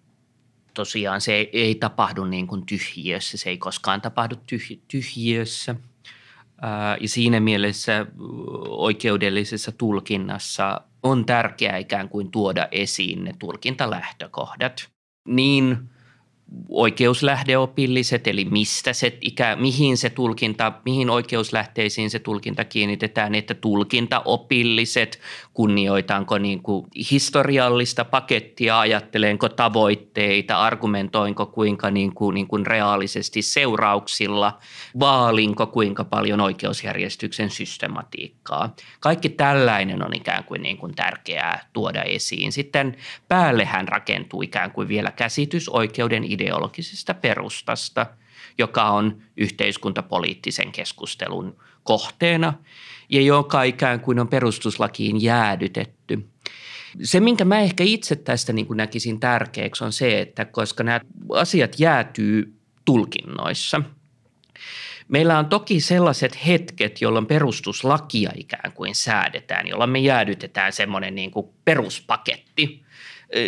[0.78, 5.76] tosiaan se ei, ei tapahdu niin kuin tyhjiössä, se ei koskaan tapahdu tyh, tyhjiössä.
[6.62, 8.06] Ää, ja siinä mielessä
[8.68, 14.90] oikeudellisessa tulkinnassa on tärkeää ikään kuin tuoda esiin ne tulkintalähtökohdat.
[15.28, 15.78] Niin–
[16.70, 25.20] oikeuslähdeopilliset, eli mistä se, ikä, mihin se tulkinta, mihin oikeuslähteisiin se tulkinta kiinnitetään, että tulkintaopilliset,
[25.54, 34.60] kunnioitanko niin kuin historiallista pakettia, ajattelenko tavoitteita, argumentoinko kuinka niin kuin, niin kuin reaalisesti seurauksilla,
[35.00, 38.76] vaalinko kuinka paljon oikeusjärjestyksen systematiikkaa.
[39.00, 42.52] Kaikki tällainen on ikään kuin, niin kuin tärkeää tuoda esiin.
[42.52, 42.96] Sitten
[43.28, 48.06] päällehän rakentuu ikään kuin vielä käsitys oikeuden ideologisesta perustasta,
[48.58, 52.54] joka on yhteiskuntapoliittisen keskustelun kohteena
[53.10, 56.28] ja joka ikään kuin on perustuslakiin jäädytetty.
[57.04, 61.00] Se, minkä mä ehkä itse tästä niin kuin näkisin tärkeäksi, on se, että koska nämä
[61.34, 62.54] asiat jäätyy
[62.86, 63.82] tulkinnoissa–
[65.08, 71.32] Meillä on toki sellaiset hetket, jolloin perustuslakia ikään kuin säädetään, jolloin me jäädytetään semmoinen niin
[71.32, 72.84] kuin peruspaketti,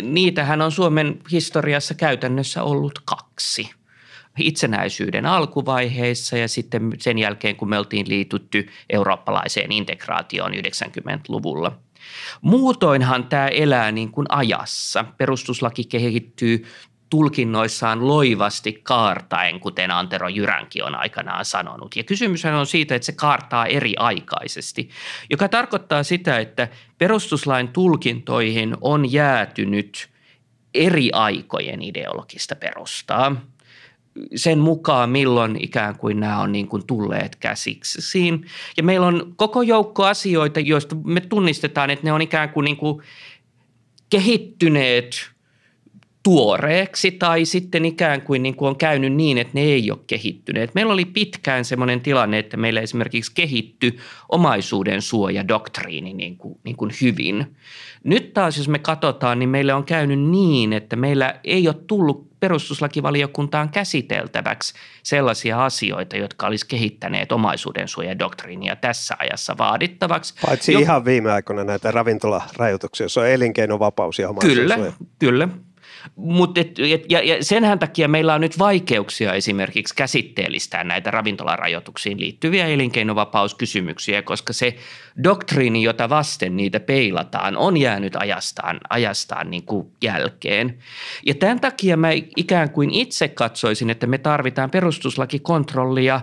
[0.02, 3.70] Niitähän on Suomen historiassa käytännössä ollut kaksi.
[4.38, 11.78] Itsenäisyyden alkuvaiheessa ja sitten sen jälkeen, kun me oltiin liitytty eurooppalaiseen integraatioon 90-luvulla.
[12.40, 15.04] Muutoinhan tämä elää niin kuin ajassa.
[15.18, 16.64] Perustuslaki kehittyy
[17.10, 21.96] tulkinnoissaan loivasti kaartaen, kuten Antero Jyränki on aikanaan sanonut.
[21.96, 24.90] Ja kysymys on siitä, että se kaartaa eri aikaisesti,
[25.30, 26.68] joka tarkoittaa sitä, että
[26.98, 30.08] perustuslain tulkintoihin on jäätynyt
[30.74, 33.36] eri aikojen ideologista perustaa
[34.34, 38.28] sen mukaan, milloin ikään kuin nämä on niin kuin tulleet käsiksi.
[38.76, 42.76] Ja meillä on koko joukko asioita, joista me tunnistetaan, että ne on ikään kuin, niin
[42.76, 43.02] kuin
[44.10, 45.30] kehittyneet
[46.30, 50.74] tuoreeksi tai sitten ikään kuin, niin kuin on käynyt niin, että ne ei ole kehittyneet.
[50.74, 56.90] Meillä oli pitkään sellainen tilanne, että meillä esimerkiksi kehitty omaisuuden suojadoktriini niin kuin, niin kuin
[57.00, 57.56] hyvin.
[58.04, 62.40] Nyt taas, jos me katsotaan, niin meillä on käynyt niin, että meillä ei ole tullut
[62.40, 70.34] perustuslakivaliokuntaan käsiteltäväksi sellaisia asioita, jotka olisi kehittäneet omaisuuden suojadoktriinia tässä ajassa vaadittavaksi.
[70.46, 70.78] Paitsi jo...
[70.78, 74.92] ihan viime aikoina näitä ravintolarajoituksia, jos on elinkeinovapaus ja omaisuuden Kyllä, suoja.
[75.18, 75.48] kyllä.
[76.16, 82.20] Mut et, et, ja, ja senhän takia meillä on nyt vaikeuksia esimerkiksi käsitteellistää näitä ravintolarajoituksiin
[82.20, 84.76] liittyviä elinkeinovapauskysymyksiä, koska se
[85.24, 90.78] doktriini, jota vasten niitä peilataan, on jäänyt ajastaan, ajastaan niin kuin jälkeen.
[91.26, 96.20] Ja tämän takia mä ikään kuin itse katsoisin, että me tarvitaan perustuslakikontrollia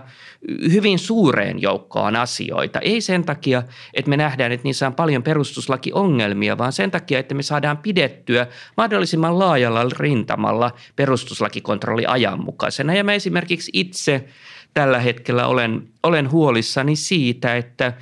[0.72, 2.80] hyvin suureen joukkoon asioita.
[2.80, 3.62] Ei sen takia,
[3.94, 8.46] että me nähdään, että niissä on paljon perustuslakiongelmia, vaan sen takia, että me saadaan pidettyä
[8.76, 12.94] mahdollisimman laajalla rintamalla perustuslakikontrolli ajanmukaisena.
[12.94, 14.24] Ja mä esimerkiksi itse
[14.74, 17.92] tällä hetkellä olen, olen huolissani siitä, että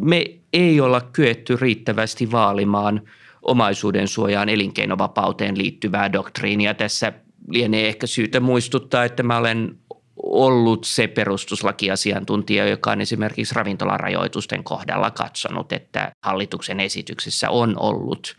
[0.00, 3.02] me ei olla kyetty riittävästi vaalimaan
[3.42, 6.74] omaisuuden suojaan elinkeinovapauteen liittyvää doktriinia.
[6.74, 7.12] Tässä
[7.48, 9.78] lienee ehkä syytä muistuttaa, että mä olen
[10.22, 18.36] ollut se perustuslakiasiantuntija, joka on esimerkiksi ravintolarajoitusten kohdalla katsonut, että hallituksen esityksessä on ollut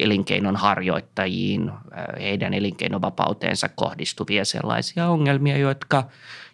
[0.00, 1.78] elinkeinon harjoittajiin, äh,
[2.20, 6.04] heidän elinkeinovapauteensa kohdistuvia sellaisia ongelmia, jotka,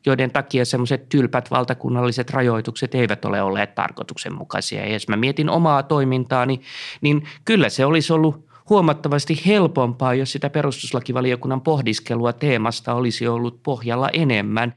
[0.07, 4.81] joiden takia semmoiset tylpät valtakunnalliset rajoitukset eivät ole olleet tarkoituksenmukaisia.
[4.87, 6.61] Ja jos mä mietin omaa toimintaani,
[7.01, 14.09] niin kyllä se olisi ollut huomattavasti helpompaa, jos sitä perustuslakivaliokunnan pohdiskelua teemasta olisi ollut pohjalla
[14.13, 14.75] enemmän.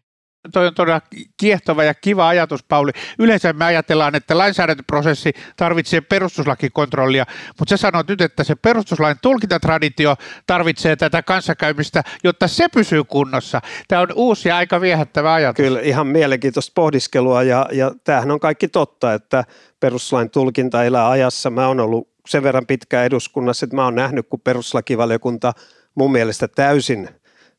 [0.54, 1.02] Toi on todella
[1.38, 2.92] kiehtova ja kiva ajatus, Pauli.
[3.20, 7.26] Yleensä me ajatellaan, että lainsäädäntöprosessi tarvitsee perustuslakikontrollia,
[7.60, 10.16] mutta sä sanot nyt, että se perustuslain tulkintatraditio
[10.48, 13.62] tarvitsee tätä kanssakäymistä, jotta se pysyy kunnossa.
[13.88, 15.64] Tämä on uusi ja aika viehättävä ajatus.
[15.64, 19.44] Kyllä, ihan mielenkiintoista pohdiskelua ja, ja tämähän on kaikki totta, että
[19.80, 21.50] perustuslain tulkinta elää ajassa.
[21.50, 25.54] Mä oon ollut sen verran pitkään eduskunnassa, että mä oon nähnyt, kun perustuslakivaliokunta
[25.96, 27.10] mun mielestä täysin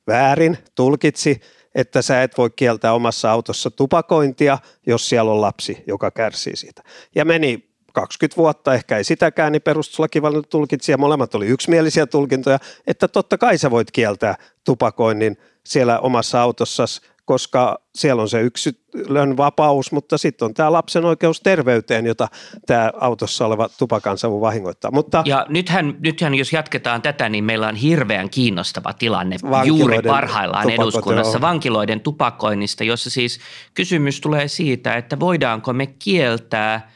[0.07, 1.41] väärin tulkitsi,
[1.75, 6.83] että sä et voi kieltää omassa autossa tupakointia, jos siellä on lapsi, joka kärsii siitä.
[7.15, 12.59] Ja meni 20 vuotta, ehkä ei sitäkään, niin perustuslakivaliokunta tulkitsi ja molemmat oli yksimielisiä tulkintoja,
[12.87, 19.37] että totta kai sä voit kieltää tupakoinnin siellä omassa autossasi koska siellä on se yksilön
[19.37, 22.29] vapaus, mutta sitten on tämä lapsen oikeus terveyteen, jota
[22.67, 24.91] tämä autossa oleva tupakansavu vahingoittaa.
[24.91, 30.71] Mutta, ja nythän, nythän, jos jatketaan tätä, niin meillä on hirveän kiinnostava tilanne juuri parhaillaan
[30.71, 33.41] eduskunnassa vankiloiden tupakoinnista, jossa siis
[33.75, 36.91] kysymys tulee siitä, että voidaanko me kieltää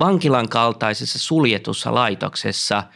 [0.00, 2.82] vankilan kaltaisessa suljetussa laitoksessa–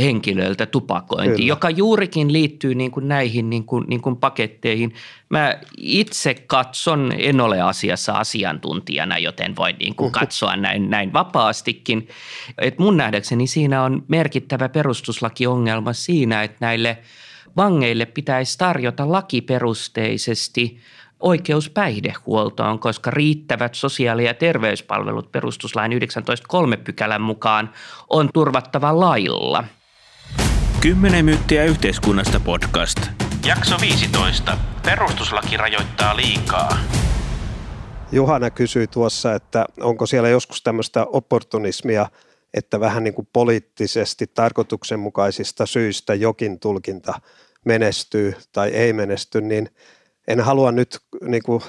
[0.00, 1.48] henkilöltä tupakointi, Kyllä.
[1.48, 4.94] joka juurikin liittyy niin kuin näihin niin kuin, niin kuin paketteihin.
[5.28, 12.08] Mä itse katson, en ole asiassa asiantuntijana, joten voin niin kuin katsoa näin, näin vapaastikin.
[12.58, 16.98] Et mun nähdäkseni siinä on merkittävä perustuslakiongelma siinä, että näille
[17.56, 20.78] vangeille pitäisi tarjota lakiperusteisesti–
[21.22, 27.70] oikeus päihdehuoltoon, koska riittävät sosiaali- ja terveyspalvelut perustuslain 19.3 pykälän mukaan
[28.10, 29.64] on turvattava lailla.
[30.80, 32.98] 10 myyttiä yhteiskunnasta podcast.
[33.46, 34.58] Jakso 15.
[34.84, 36.78] Perustuslaki rajoittaa liikaa.
[38.12, 42.06] Juhana kysyi tuossa, että onko siellä joskus tämmöistä opportunismia,
[42.54, 47.20] että vähän niin kuin poliittisesti tarkoituksenmukaisista syistä jokin tulkinta
[47.64, 49.68] menestyy tai ei menesty, niin–
[50.28, 51.62] en halua nyt niin kuin,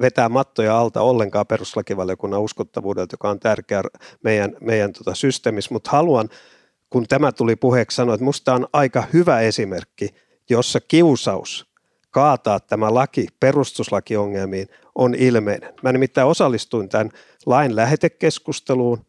[0.00, 3.82] vetää mattoja alta ollenkaan peruslakivaliokunnan uskottavuudelta, joka on tärkeä
[4.24, 6.28] meidän, meidän tota, systeemissä, mutta haluan,
[6.90, 10.08] kun tämä tuli puheeksi, sanoa, että minusta on aika hyvä esimerkki,
[10.50, 11.66] jossa kiusaus
[12.10, 15.74] kaataa tämä laki perustuslakiongelmiin on ilmeinen.
[15.82, 17.10] Mä nimittäin osallistuin tämän
[17.46, 19.06] lain lähetekeskusteluun,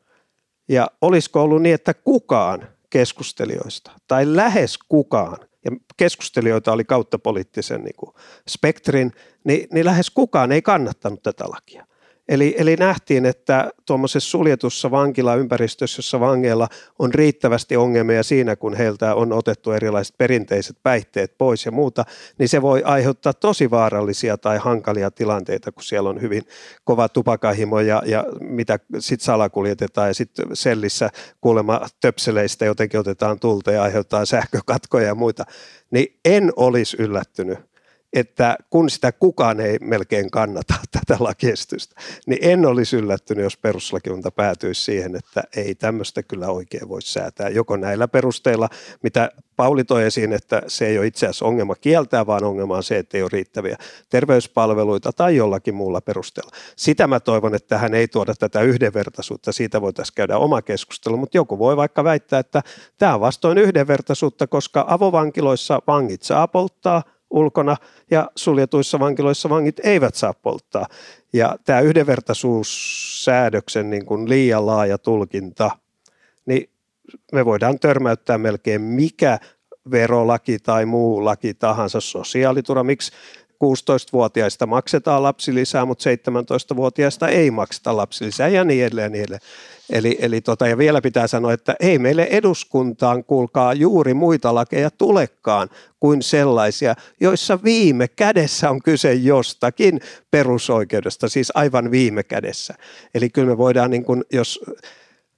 [0.70, 7.84] ja olisiko ollut niin, että kukaan keskustelijoista tai lähes kukaan– ja keskustelijoita oli kautta poliittisen
[7.84, 8.12] niin kuin
[8.49, 9.12] spektrin,
[9.43, 11.86] niin, niin lähes kukaan ei kannattanut tätä lakia.
[12.30, 16.68] Eli, eli nähtiin, että tuommoisessa suljetussa vankilaympäristössä, jossa vangeilla
[17.00, 22.06] on riittävästi ongelmia siinä, kun heiltä on otettu erilaiset perinteiset päihteet pois ja muuta,
[22.38, 26.44] niin se voi aiheuttaa tosi vaarallisia tai hankalia tilanteita, kun siellä on hyvin
[26.84, 31.10] kova tupakahimo ja, ja mitä sitten salakuljetetaan ja sitten sellissä
[31.42, 35.46] kuulemma töpseleistä jotenkin otetaan tulta ja aiheuttaa sähkökatkoja ja muita,
[35.92, 37.75] niin en olisi yllättynyt
[38.15, 41.95] että kun sitä kukaan ei melkein kannata tätä lakiesitystä,
[42.28, 47.49] niin en olisi yllättynyt, jos perustuslakiunta päätyisi siihen, että ei tämmöistä kyllä oikein voi säätää.
[47.49, 48.69] Joko näillä perusteilla,
[49.04, 52.84] mitä Pauli toi esiin, että se ei ole itse asiassa ongelma kieltää, vaan ongelma on
[52.84, 53.78] se, että ei ole riittäviä
[54.10, 56.51] terveyspalveluita tai jollakin muulla perusteella.
[56.75, 61.38] Sitä mä toivon, että hän ei tuoda tätä yhdenvertaisuutta, siitä voitaisiin käydä oma keskustelu, mutta
[61.38, 62.62] joku voi vaikka väittää, että
[62.97, 67.78] tämä on vastoin yhdenvertaisuutta, koska avovankiloissa vangit saa polttaa– ulkona
[68.12, 70.88] ja suljetuissa vankiloissa vangit eivät saa polttaa.
[71.34, 75.72] Ja tämä yhdenvertaisuussäädöksen niin kuin liian laaja tulkinta,
[76.46, 76.70] niin
[77.32, 79.40] me voidaan törmäyttää melkein mikä
[79.92, 82.84] verolaki tai muu laki tahansa sosiaaliturva.
[82.84, 83.12] Miksi
[83.63, 89.12] 16-vuotiaista maksetaan lapsilisää, mutta 17-vuotiaista ei makseta lapsilisää ja niin edelleen.
[89.12, 89.41] Niin edelleen.
[89.89, 94.91] Eli, eli tota, ja vielä pitää sanoa, että ei meille eduskuntaan, kuulkaa, juuri muita lakeja
[94.91, 100.00] tulekaan kuin sellaisia, joissa viime kädessä on kyse jostakin
[100.32, 102.74] perusoikeudesta, siis aivan viime kädessä.
[103.15, 104.60] Eli kyllä me voidaan, niin kuin, jos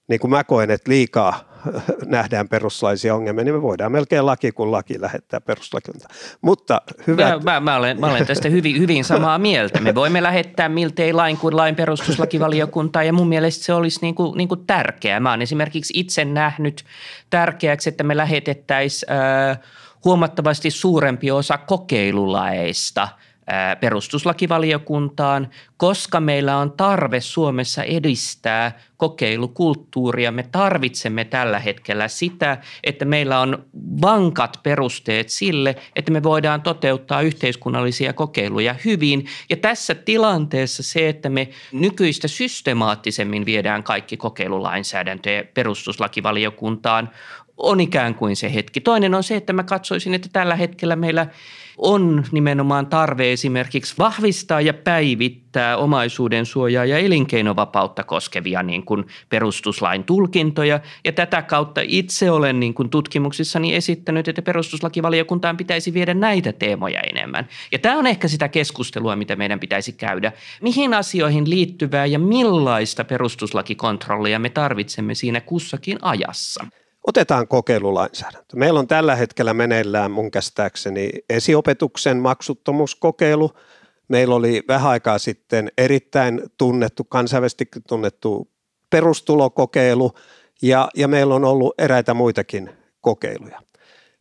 [0.08, 1.57] niin kuin mä koen, että liikaa
[2.06, 6.08] nähdään perustuslaisia ongelmia, niin me voidaan melkein laki kuin laki lähettää perustuslakilta.
[6.42, 7.30] Mutta hyvä.
[7.30, 9.82] Mä, mä, mä, olen, mä olen tästä hyvin, hyvin samaa mieltä.
[9.82, 14.38] Me voimme lähettää miltei lain kuin lain perustuslakivaliokuntaan ja mun mielestä se olisi niin kuin,
[14.38, 15.20] niin kuin tärkeää.
[15.20, 16.86] Mä olen esimerkiksi itse nähnyt
[17.30, 19.60] tärkeäksi, että me lähetettäisiin äh,
[20.06, 23.08] huomattavasti suurempi osa kokeilulaeista–
[23.80, 30.32] perustuslakivaliokuntaan, koska meillä on tarve Suomessa edistää kokeilukulttuuria.
[30.32, 33.66] Me tarvitsemme tällä hetkellä sitä, että meillä on
[34.02, 39.26] vankat perusteet sille, että me voidaan toteuttaa yhteiskunnallisia kokeiluja hyvin.
[39.50, 47.10] Ja tässä tilanteessa se, että me nykyistä systemaattisemmin viedään kaikki kokeilulainsäädäntö perustuslakivaliokuntaan,
[47.58, 48.82] on ikään kuin se hetki.
[48.82, 51.28] Toinen on se, että mä katsoisin, että tällä hetkellä meillä
[51.78, 60.04] on nimenomaan tarve esimerkiksi vahvistaa ja päivittää omaisuuden suojaa ja elinkeinovapautta koskevia niin kuin perustuslain
[60.04, 60.80] tulkintoja.
[61.06, 67.02] Ja tätä kautta itse olen niin kuin tutkimuksissani esittänyt, että perustuslakivaliokuntaan pitäisi viedä näitä teemoja
[67.02, 67.48] enemmän.
[67.72, 70.32] Ja tämä on ehkä sitä keskustelua, mitä meidän pitäisi käydä.
[70.62, 76.66] Mihin asioihin liittyvää ja millaista perustuslakikontrollia me tarvitsemme siinä kussakin ajassa?
[77.08, 78.56] Otetaan kokeilulainsäädäntö.
[78.56, 83.52] Meillä on tällä hetkellä meneillään mun käsittääkseni esiopetuksen maksuttomuuskokeilu.
[84.08, 88.52] Meillä oli vähän aikaa sitten erittäin tunnettu, kansainvälisesti tunnettu
[88.90, 90.12] perustulokokeilu
[90.62, 92.70] ja, ja meillä on ollut eräitä muitakin
[93.02, 93.62] kokeiluja.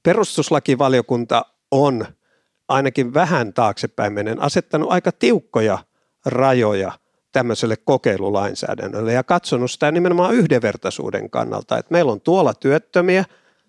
[0.03, 2.07] Perustuslakivaliokunta on
[2.69, 5.79] ainakin vähän taaksepäin menen asettanut aika tiukkoja
[6.27, 6.93] rajoja–
[7.37, 13.25] tämmöiselle kokeilulainsäädännölle ja katsonut sitä nimenomaan yhdenvertaisuuden kannalta, että meillä on tuolla työttömiä,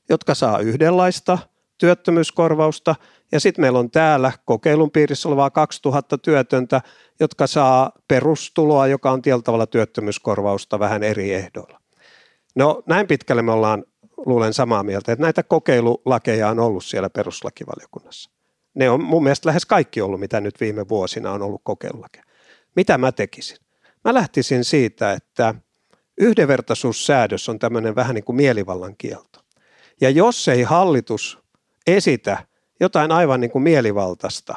[0.09, 1.37] jotka saa yhdenlaista
[1.77, 2.95] työttömyyskorvausta
[3.31, 6.81] ja sitten meillä on täällä kokeilun piirissä olevaa 2000 työtöntä,
[7.19, 11.79] jotka saa perustuloa, joka on tietyllä tavalla työttömyyskorvausta vähän eri ehdoilla.
[12.55, 13.83] No näin pitkälle me ollaan
[14.17, 18.31] luulen samaa mieltä, että näitä kokeilulakeja on ollut siellä peruslakivaliokunnassa.
[18.73, 22.27] Ne on mun mielestä lähes kaikki ollut, mitä nyt viime vuosina on ollut kokeilulakeja.
[22.77, 23.57] Mitä mä tekisin?
[24.03, 25.55] Mä lähtisin siitä, että
[26.17, 29.39] yhdenvertaisuussäädös on tämmöinen vähän niin kuin mielivallan kielto.
[30.01, 31.39] Ja jos ei hallitus
[31.87, 32.37] esitä
[32.79, 34.55] jotain aivan niin kuin mielivaltaista,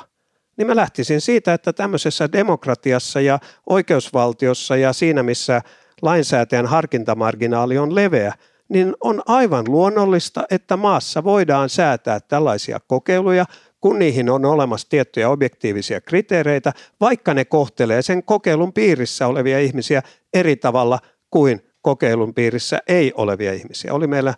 [0.57, 5.63] niin mä lähtisin siitä, että tämmöisessä demokratiassa ja oikeusvaltiossa ja siinä, missä
[6.03, 8.35] lainsäätäjän harkintamarginaali on leveä,
[8.69, 13.45] niin on aivan luonnollista, että maassa voidaan säätää tällaisia kokeiluja,
[13.81, 20.03] kun niihin on olemassa tiettyjä objektiivisia kriteereitä, vaikka ne kohtelee sen kokeilun piirissä olevia ihmisiä
[20.35, 20.99] eri tavalla
[21.31, 23.95] kuin kokeilun piirissä ei olevia ihmisiä.
[23.95, 24.35] Oli meillä,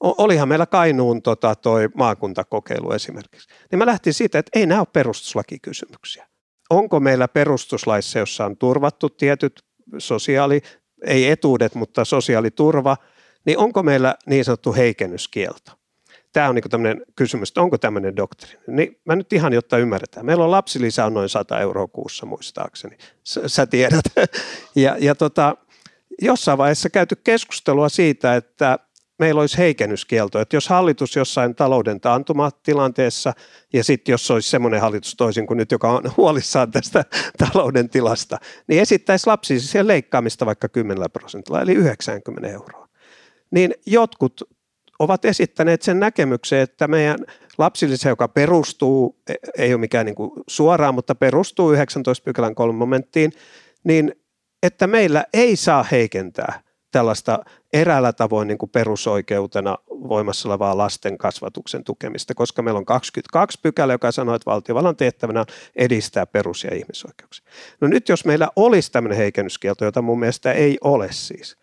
[0.00, 3.48] olihan meillä Kainuun tota, toi maakuntakokeilu esimerkiksi.
[3.70, 6.26] Niin mä lähtin siitä, että ei nämä ole perustuslakikysymyksiä.
[6.70, 9.64] Onko meillä perustuslaissa, jossa on turvattu tietyt
[9.98, 10.60] sosiaali,
[11.06, 12.96] ei etuudet, mutta sosiaaliturva,
[13.46, 15.72] niin onko meillä niin sanottu heikennyskielto?
[16.32, 18.62] Tämä on niin tämmöinen kysymys, että onko tämmöinen doktriini.
[18.66, 20.26] Niin mä nyt ihan, jotta ymmärretään.
[20.26, 22.96] Meillä on lapsilisä on noin 100 euroa kuussa muistaakseni.
[23.24, 24.04] S- sä tiedät.
[24.76, 25.56] ja, ja tota,
[26.22, 28.78] jossain vaiheessa käyty keskustelua siitä, että
[29.18, 33.32] meillä olisi heikennyskielto, että jos hallitus jossain talouden taantumatilanteessa
[33.72, 37.04] ja sitten jos olisi semmoinen hallitus toisin kuin nyt, joka on huolissaan tästä
[37.52, 42.88] talouden tilasta, niin esittäisi lapsisien leikkaamista vaikka 10 prosentilla eli 90 euroa.
[43.50, 44.42] Niin jotkut
[44.98, 47.18] ovat esittäneet sen näkemyksen, että meidän
[47.58, 50.16] lapsilisä, joka perustuu, e, ei ole mikään niin
[50.48, 53.32] suoraan, mutta perustuu 19 pykälän kolme momenttiin,
[53.84, 54.14] niin
[54.62, 56.60] että meillä ei saa heikentää
[56.92, 63.58] tällaista eräällä tavoin niin kuin perusoikeutena voimassa olevaa lasten kasvatuksen tukemista, koska meillä on 22
[63.62, 67.46] pykälä, joka sanoo, että valtiovallan tehtävänä on edistää perus- ja ihmisoikeuksia.
[67.80, 71.56] No nyt jos meillä olisi tämmöinen heikennyskielto, jota mun mielestä ei ole siis,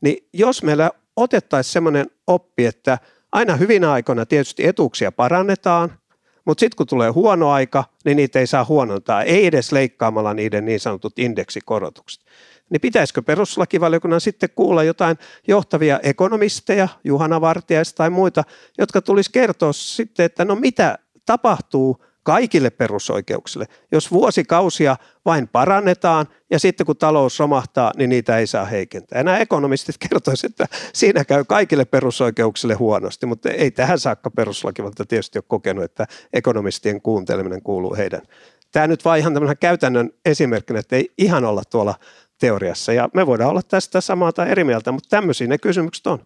[0.00, 2.98] niin jos meillä otettaisiin semmoinen oppi, että
[3.32, 5.98] aina hyvinä aikoina tietysti etuuksia parannetaan,
[6.44, 10.64] mutta sitten kun tulee huono aika, niin niitä ei saa huonontaa, ei edes leikkaamalla niiden
[10.64, 12.22] niin sanotut indeksikorotukset.
[12.70, 15.16] Niin pitäisikö perustuslakivaliokunnan sitten kuulla jotain
[15.48, 18.44] johtavia ekonomisteja, Juhana Vartiaista tai muita,
[18.78, 23.66] jotka tulisi kertoa sitten, että no mitä tapahtuu kaikille perusoikeuksille.
[23.92, 29.18] Jos vuosikausia vain parannetaan ja sitten kun talous romahtaa, niin niitä ei saa heikentää.
[29.18, 35.04] Ja nämä ekonomistit kertoisivat, että siinä käy kaikille perusoikeuksille huonosti, mutta ei tähän saakka perustuslakivalta
[35.04, 38.22] tietysti ole kokenut, että ekonomistien kuunteleminen kuuluu heidän.
[38.72, 41.94] Tämä nyt vaan ihan tämmöinen käytännön esimerkkinä, että ei ihan olla tuolla
[42.40, 42.92] teoriassa.
[42.92, 46.18] Ja me voidaan olla tästä samaa tai eri mieltä, mutta tämmöisiä ne kysymykset on.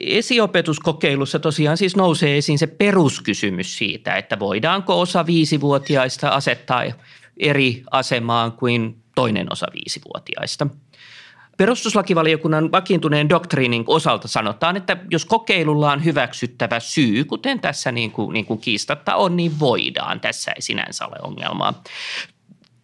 [0.00, 6.84] Esiopetuskokeilussa tosiaan siis nousee esiin se peruskysymys siitä, että voidaanko osa viisivuotiaista asettaa
[7.36, 10.66] eri asemaan kuin toinen osa viisivuotiaista.
[11.56, 18.32] Perustuslakivaliokunnan vakiintuneen doktriinin osalta sanotaan, että jos kokeilulla on hyväksyttävä syy, kuten tässä niin kuin,
[18.32, 20.20] niin kuin kiistatta on, niin voidaan.
[20.20, 21.82] Tässä ei sinänsä ole ongelmaa.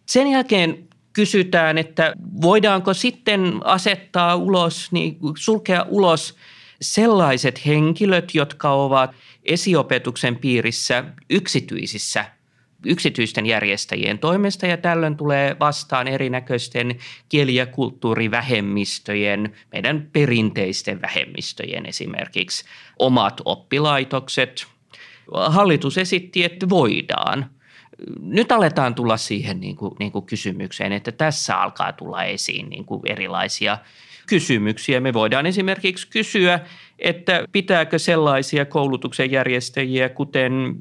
[0.05, 6.35] Sen jälkeen kysytään, että voidaanko sitten asettaa ulos, niin sulkea ulos
[6.83, 9.11] sellaiset henkilöt, jotka ovat
[9.45, 12.25] esiopetuksen piirissä yksityisissä
[12.85, 22.65] yksityisten järjestäjien toimesta ja tällöin tulee vastaan erinäköisten kieli- ja kulttuurivähemmistöjen, meidän perinteisten vähemmistöjen esimerkiksi
[22.99, 24.65] omat oppilaitokset.
[25.33, 27.45] Hallitus esitti, että voidaan–
[28.19, 32.85] nyt aletaan tulla siihen niin kuin, niin kuin kysymykseen, että tässä alkaa tulla esiin niin
[32.85, 33.77] kuin erilaisia
[34.27, 34.99] kysymyksiä.
[34.99, 36.59] Me voidaan esimerkiksi kysyä,
[36.99, 40.75] että pitääkö sellaisia koulutuksen järjestäjiä, kuten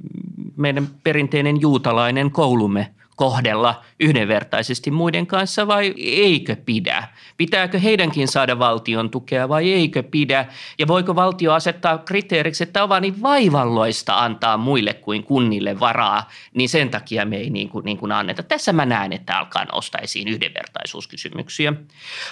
[0.57, 7.09] meidän perinteinen juutalainen koulumme– kohdella yhdenvertaisesti muiden kanssa vai eikö pidä?
[7.37, 10.47] Pitääkö heidänkin saada valtion tukea vai eikö pidä?
[10.79, 16.69] Ja voiko valtio asettaa kriteeriksi, että on niin vaivalloista antaa muille kuin kunnille varaa, niin
[16.69, 18.43] sen takia me ei niin kuin, niin kuin anneta.
[18.43, 21.73] Tässä mä näen, että alkaa nostaa esiin yhdenvertaisuuskysymyksiä.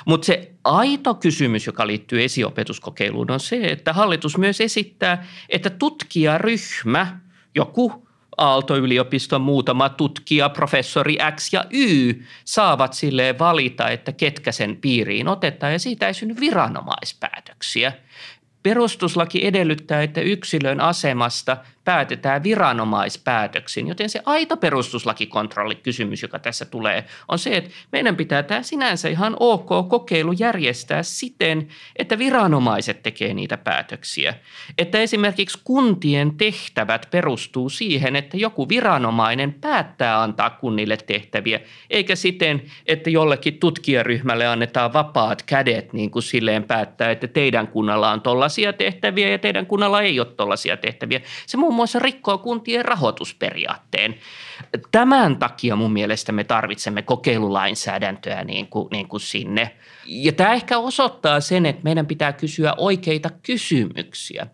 [0.07, 7.21] Mutta se aito kysymys, joka liittyy esiopetuskokeiluun, on se, että hallitus myös esittää, että tutkijaryhmä,
[7.55, 8.10] joku
[8.41, 12.13] Aalto-yliopiston muutama tutkija, professori X ja Y
[12.45, 17.93] saavat sille valita, että ketkä sen piiriin otetaan ja siitä ei synny viranomaispäätöksiä.
[18.63, 21.57] Perustuslaki edellyttää, että yksilön asemasta
[21.91, 28.63] päätetään viranomaispäätöksin, joten se aito perustuslakikontrollikysymys, joka tässä tulee, on se, että meidän pitää tämä
[28.63, 34.35] sinänsä ihan ok kokeilu järjestää siten, että viranomaiset tekee niitä päätöksiä.
[34.79, 41.61] Että esimerkiksi kuntien tehtävät perustuu siihen, että joku viranomainen päättää antaa kunnille tehtäviä,
[41.91, 48.11] eikä siten, että jollekin tutkijaryhmälle annetaan vapaat kädet niin kuin silleen päättää, että teidän kunnalla
[48.11, 51.21] on tollaisia tehtäviä ja teidän kunnalla ei ole tollaisia tehtäviä.
[51.47, 54.15] Se muun muassa rikkoo kuntien rahoitusperiaatteen.
[54.91, 59.77] Tämän takia mun mielestä me tarvitsemme kokeilulainsäädäntöä niin kuin, niin kuin sinne.
[60.07, 64.47] Ja tämä ehkä osoittaa sen, että meidän pitää kysyä oikeita kysymyksiä.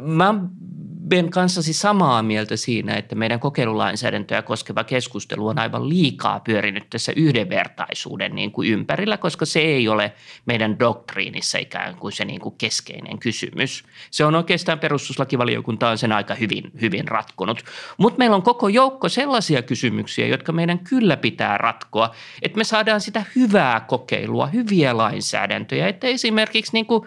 [0.00, 0.34] Mä
[1.08, 7.12] Ben kanssasi samaa mieltä siinä, että meidän kokeilulainsäädäntöä koskeva keskustelu on aivan liikaa pyörinyt tässä
[7.16, 10.12] yhdenvertaisuuden niin kuin ympärillä, koska se ei ole
[10.46, 13.84] meidän doktriinissa ikään kuin se niin kuin keskeinen kysymys.
[14.10, 17.64] Se on oikeastaan perustuslakivaliokunta on sen aika hyvin, hyvin ratkonut.
[17.98, 23.00] Mutta meillä on koko joukko sellaisia kysymyksiä, jotka meidän kyllä pitää ratkoa, että me saadaan
[23.00, 27.06] sitä hyvää kokeilua, hyviä lainsäädäntöjä, että esimerkiksi niin kuin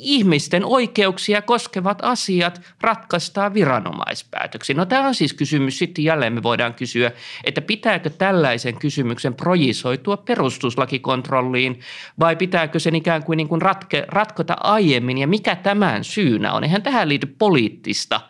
[0.00, 4.76] ihmisten oikeuksia koskevat asiat ratkaistaan viranomaispäätöksiin.
[4.76, 7.12] No tämä on siis kysymys, sitten jälleen me voidaan kysyä,
[7.44, 11.80] että pitääkö tällaisen kysymyksen projisoitua perustuslakikontrolliin
[12.20, 16.64] vai pitääkö sen ikään kuin, niin kuin ratke, ratkota aiemmin ja mikä tämän syynä on.
[16.64, 18.20] Eihän tähän liity poliittista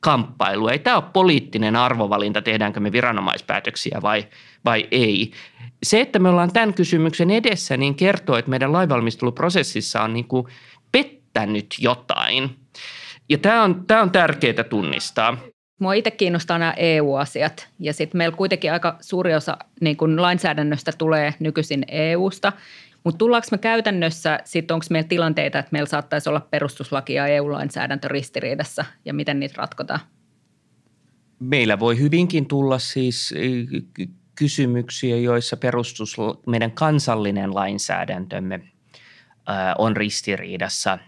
[0.00, 0.72] kamppailua.
[0.72, 4.26] Ei tämä ole poliittinen arvovalinta, tehdäänkö me viranomaispäätöksiä vai,
[4.64, 5.32] vai ei.
[5.82, 10.46] Se, että me ollaan tämän kysymyksen edessä, niin kertoo, että meidän lainvalmisteluprosessissa on niin kuin
[11.38, 12.50] päättänyt jotain.
[13.28, 15.36] Ja tämä on, tämä on tärkeää tunnistaa.
[15.80, 20.92] Mua itse kiinnostaa nämä EU-asiat ja sitten meillä kuitenkin aika suuri osa niin kun lainsäädännöstä
[20.98, 22.52] tulee nykyisin EUsta.
[23.04, 28.08] Mutta tullaanko me käytännössä, sitten onko meillä tilanteita, että meillä saattaisi olla perustuslaki ja EU-lainsäädäntö
[28.08, 30.00] ristiriidassa ja miten niitä ratkotaan?
[31.40, 33.34] Meillä voi hyvinkin tulla siis
[34.34, 36.16] kysymyksiä, joissa perustus,
[36.46, 38.60] meidän kansallinen lainsäädäntömme
[39.78, 40.98] on ristiriidassa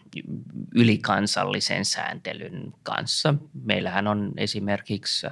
[0.74, 3.34] ylikansallisen sääntelyn kanssa.
[3.64, 5.26] Meillähän on esimerkiksi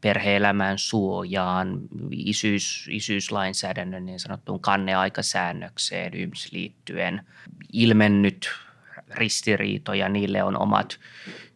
[0.00, 7.26] perheelämän suojaan, isyys, isyyslainsäädännön niin sanottuun kanneaikasäännökseen YMS liittyen
[7.72, 8.50] ilmennyt
[9.10, 11.00] ristiriitoja, niille on omat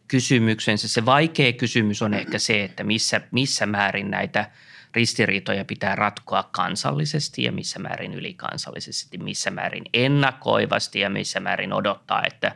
[0.07, 0.87] kysymyksensä.
[0.87, 4.51] Se vaikea kysymys on ehkä se, että missä, missä määrin näitä
[4.95, 12.23] ristiriitoja pitää ratkoa kansallisesti ja missä määrin ylikansallisesti, missä määrin ennakoivasti ja missä määrin odottaa,
[12.23, 12.55] että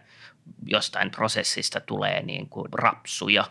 [0.66, 3.44] jostain prosessista tulee niin kuin rapsuja.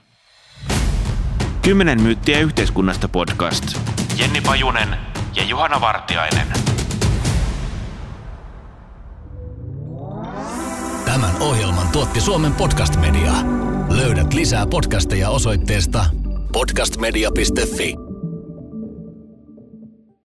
[1.62, 3.64] Kymmenen myyttiä yhteiskunnasta podcast.
[4.18, 4.96] Jenni Pajunen
[5.34, 6.46] ja Juhana Vartiainen.
[11.04, 13.32] Tämän ohjelman tuotti Suomen Podcast Media.
[13.88, 16.04] Löydät lisää podcasteja osoitteesta
[16.52, 18.09] podcastmedia.fi.